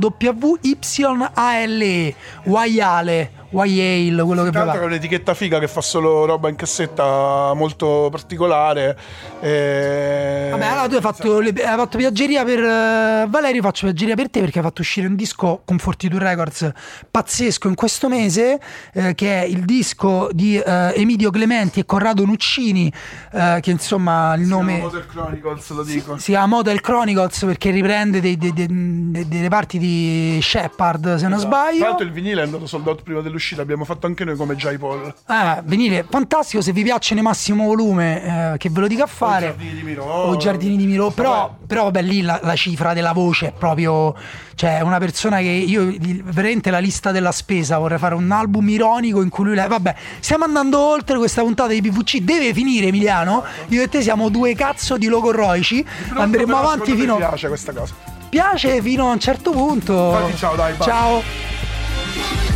[2.44, 8.08] W-Y-A-L-E, Waiale, quello che Tanto è un'etichetta figa che fa solo roba in cassetta molto
[8.10, 8.96] particolare.
[9.40, 10.48] E...
[10.50, 14.30] Vabbè, allora tu hai fatto, le- hai fatto piaggeria per eh, Valerio, faccio piaggeria per
[14.30, 16.70] te perché hai fatto uscire un disco con Fortitude Records
[17.10, 18.60] pazzesco in questo mese,
[18.92, 22.92] eh, che è il disco di eh, Emidio Clementi e Corrado Nuccini,
[23.32, 26.16] eh, che insomma il nome Model Chronicles, lo dico.
[26.18, 31.34] si chiama Model Chronicles perché riprende dei- dei- dei- delle parti di Shepard, se non
[31.38, 31.44] Esatto.
[31.50, 31.84] Tra sbaglio.
[31.84, 34.78] l'altro il vinile è andato sold out prima dell'uscita, abbiamo fatto anche noi come Jai
[34.78, 35.14] Paul.
[35.26, 39.06] Ah, venire fantastico se vi piacciono i massimo volume eh, che ve lo dica a
[39.06, 40.04] fare Giardini di Miro.
[40.04, 44.14] o giardini di Miro però, però vabbè lì la, la cifra della voce è proprio
[44.54, 45.92] cioè una persona che io
[46.24, 50.44] veramente la lista della spesa vorrei fare un album ironico in cui lui vabbè stiamo
[50.44, 54.96] andando oltre questa puntata di PVC deve finire Emiliano io e te siamo due cazzo
[54.96, 55.84] di logorroici
[56.14, 57.94] andremo Però avanti fino piace questa cosa.
[58.28, 62.55] piace fino a un certo punto Fatti ciao, dai, ciao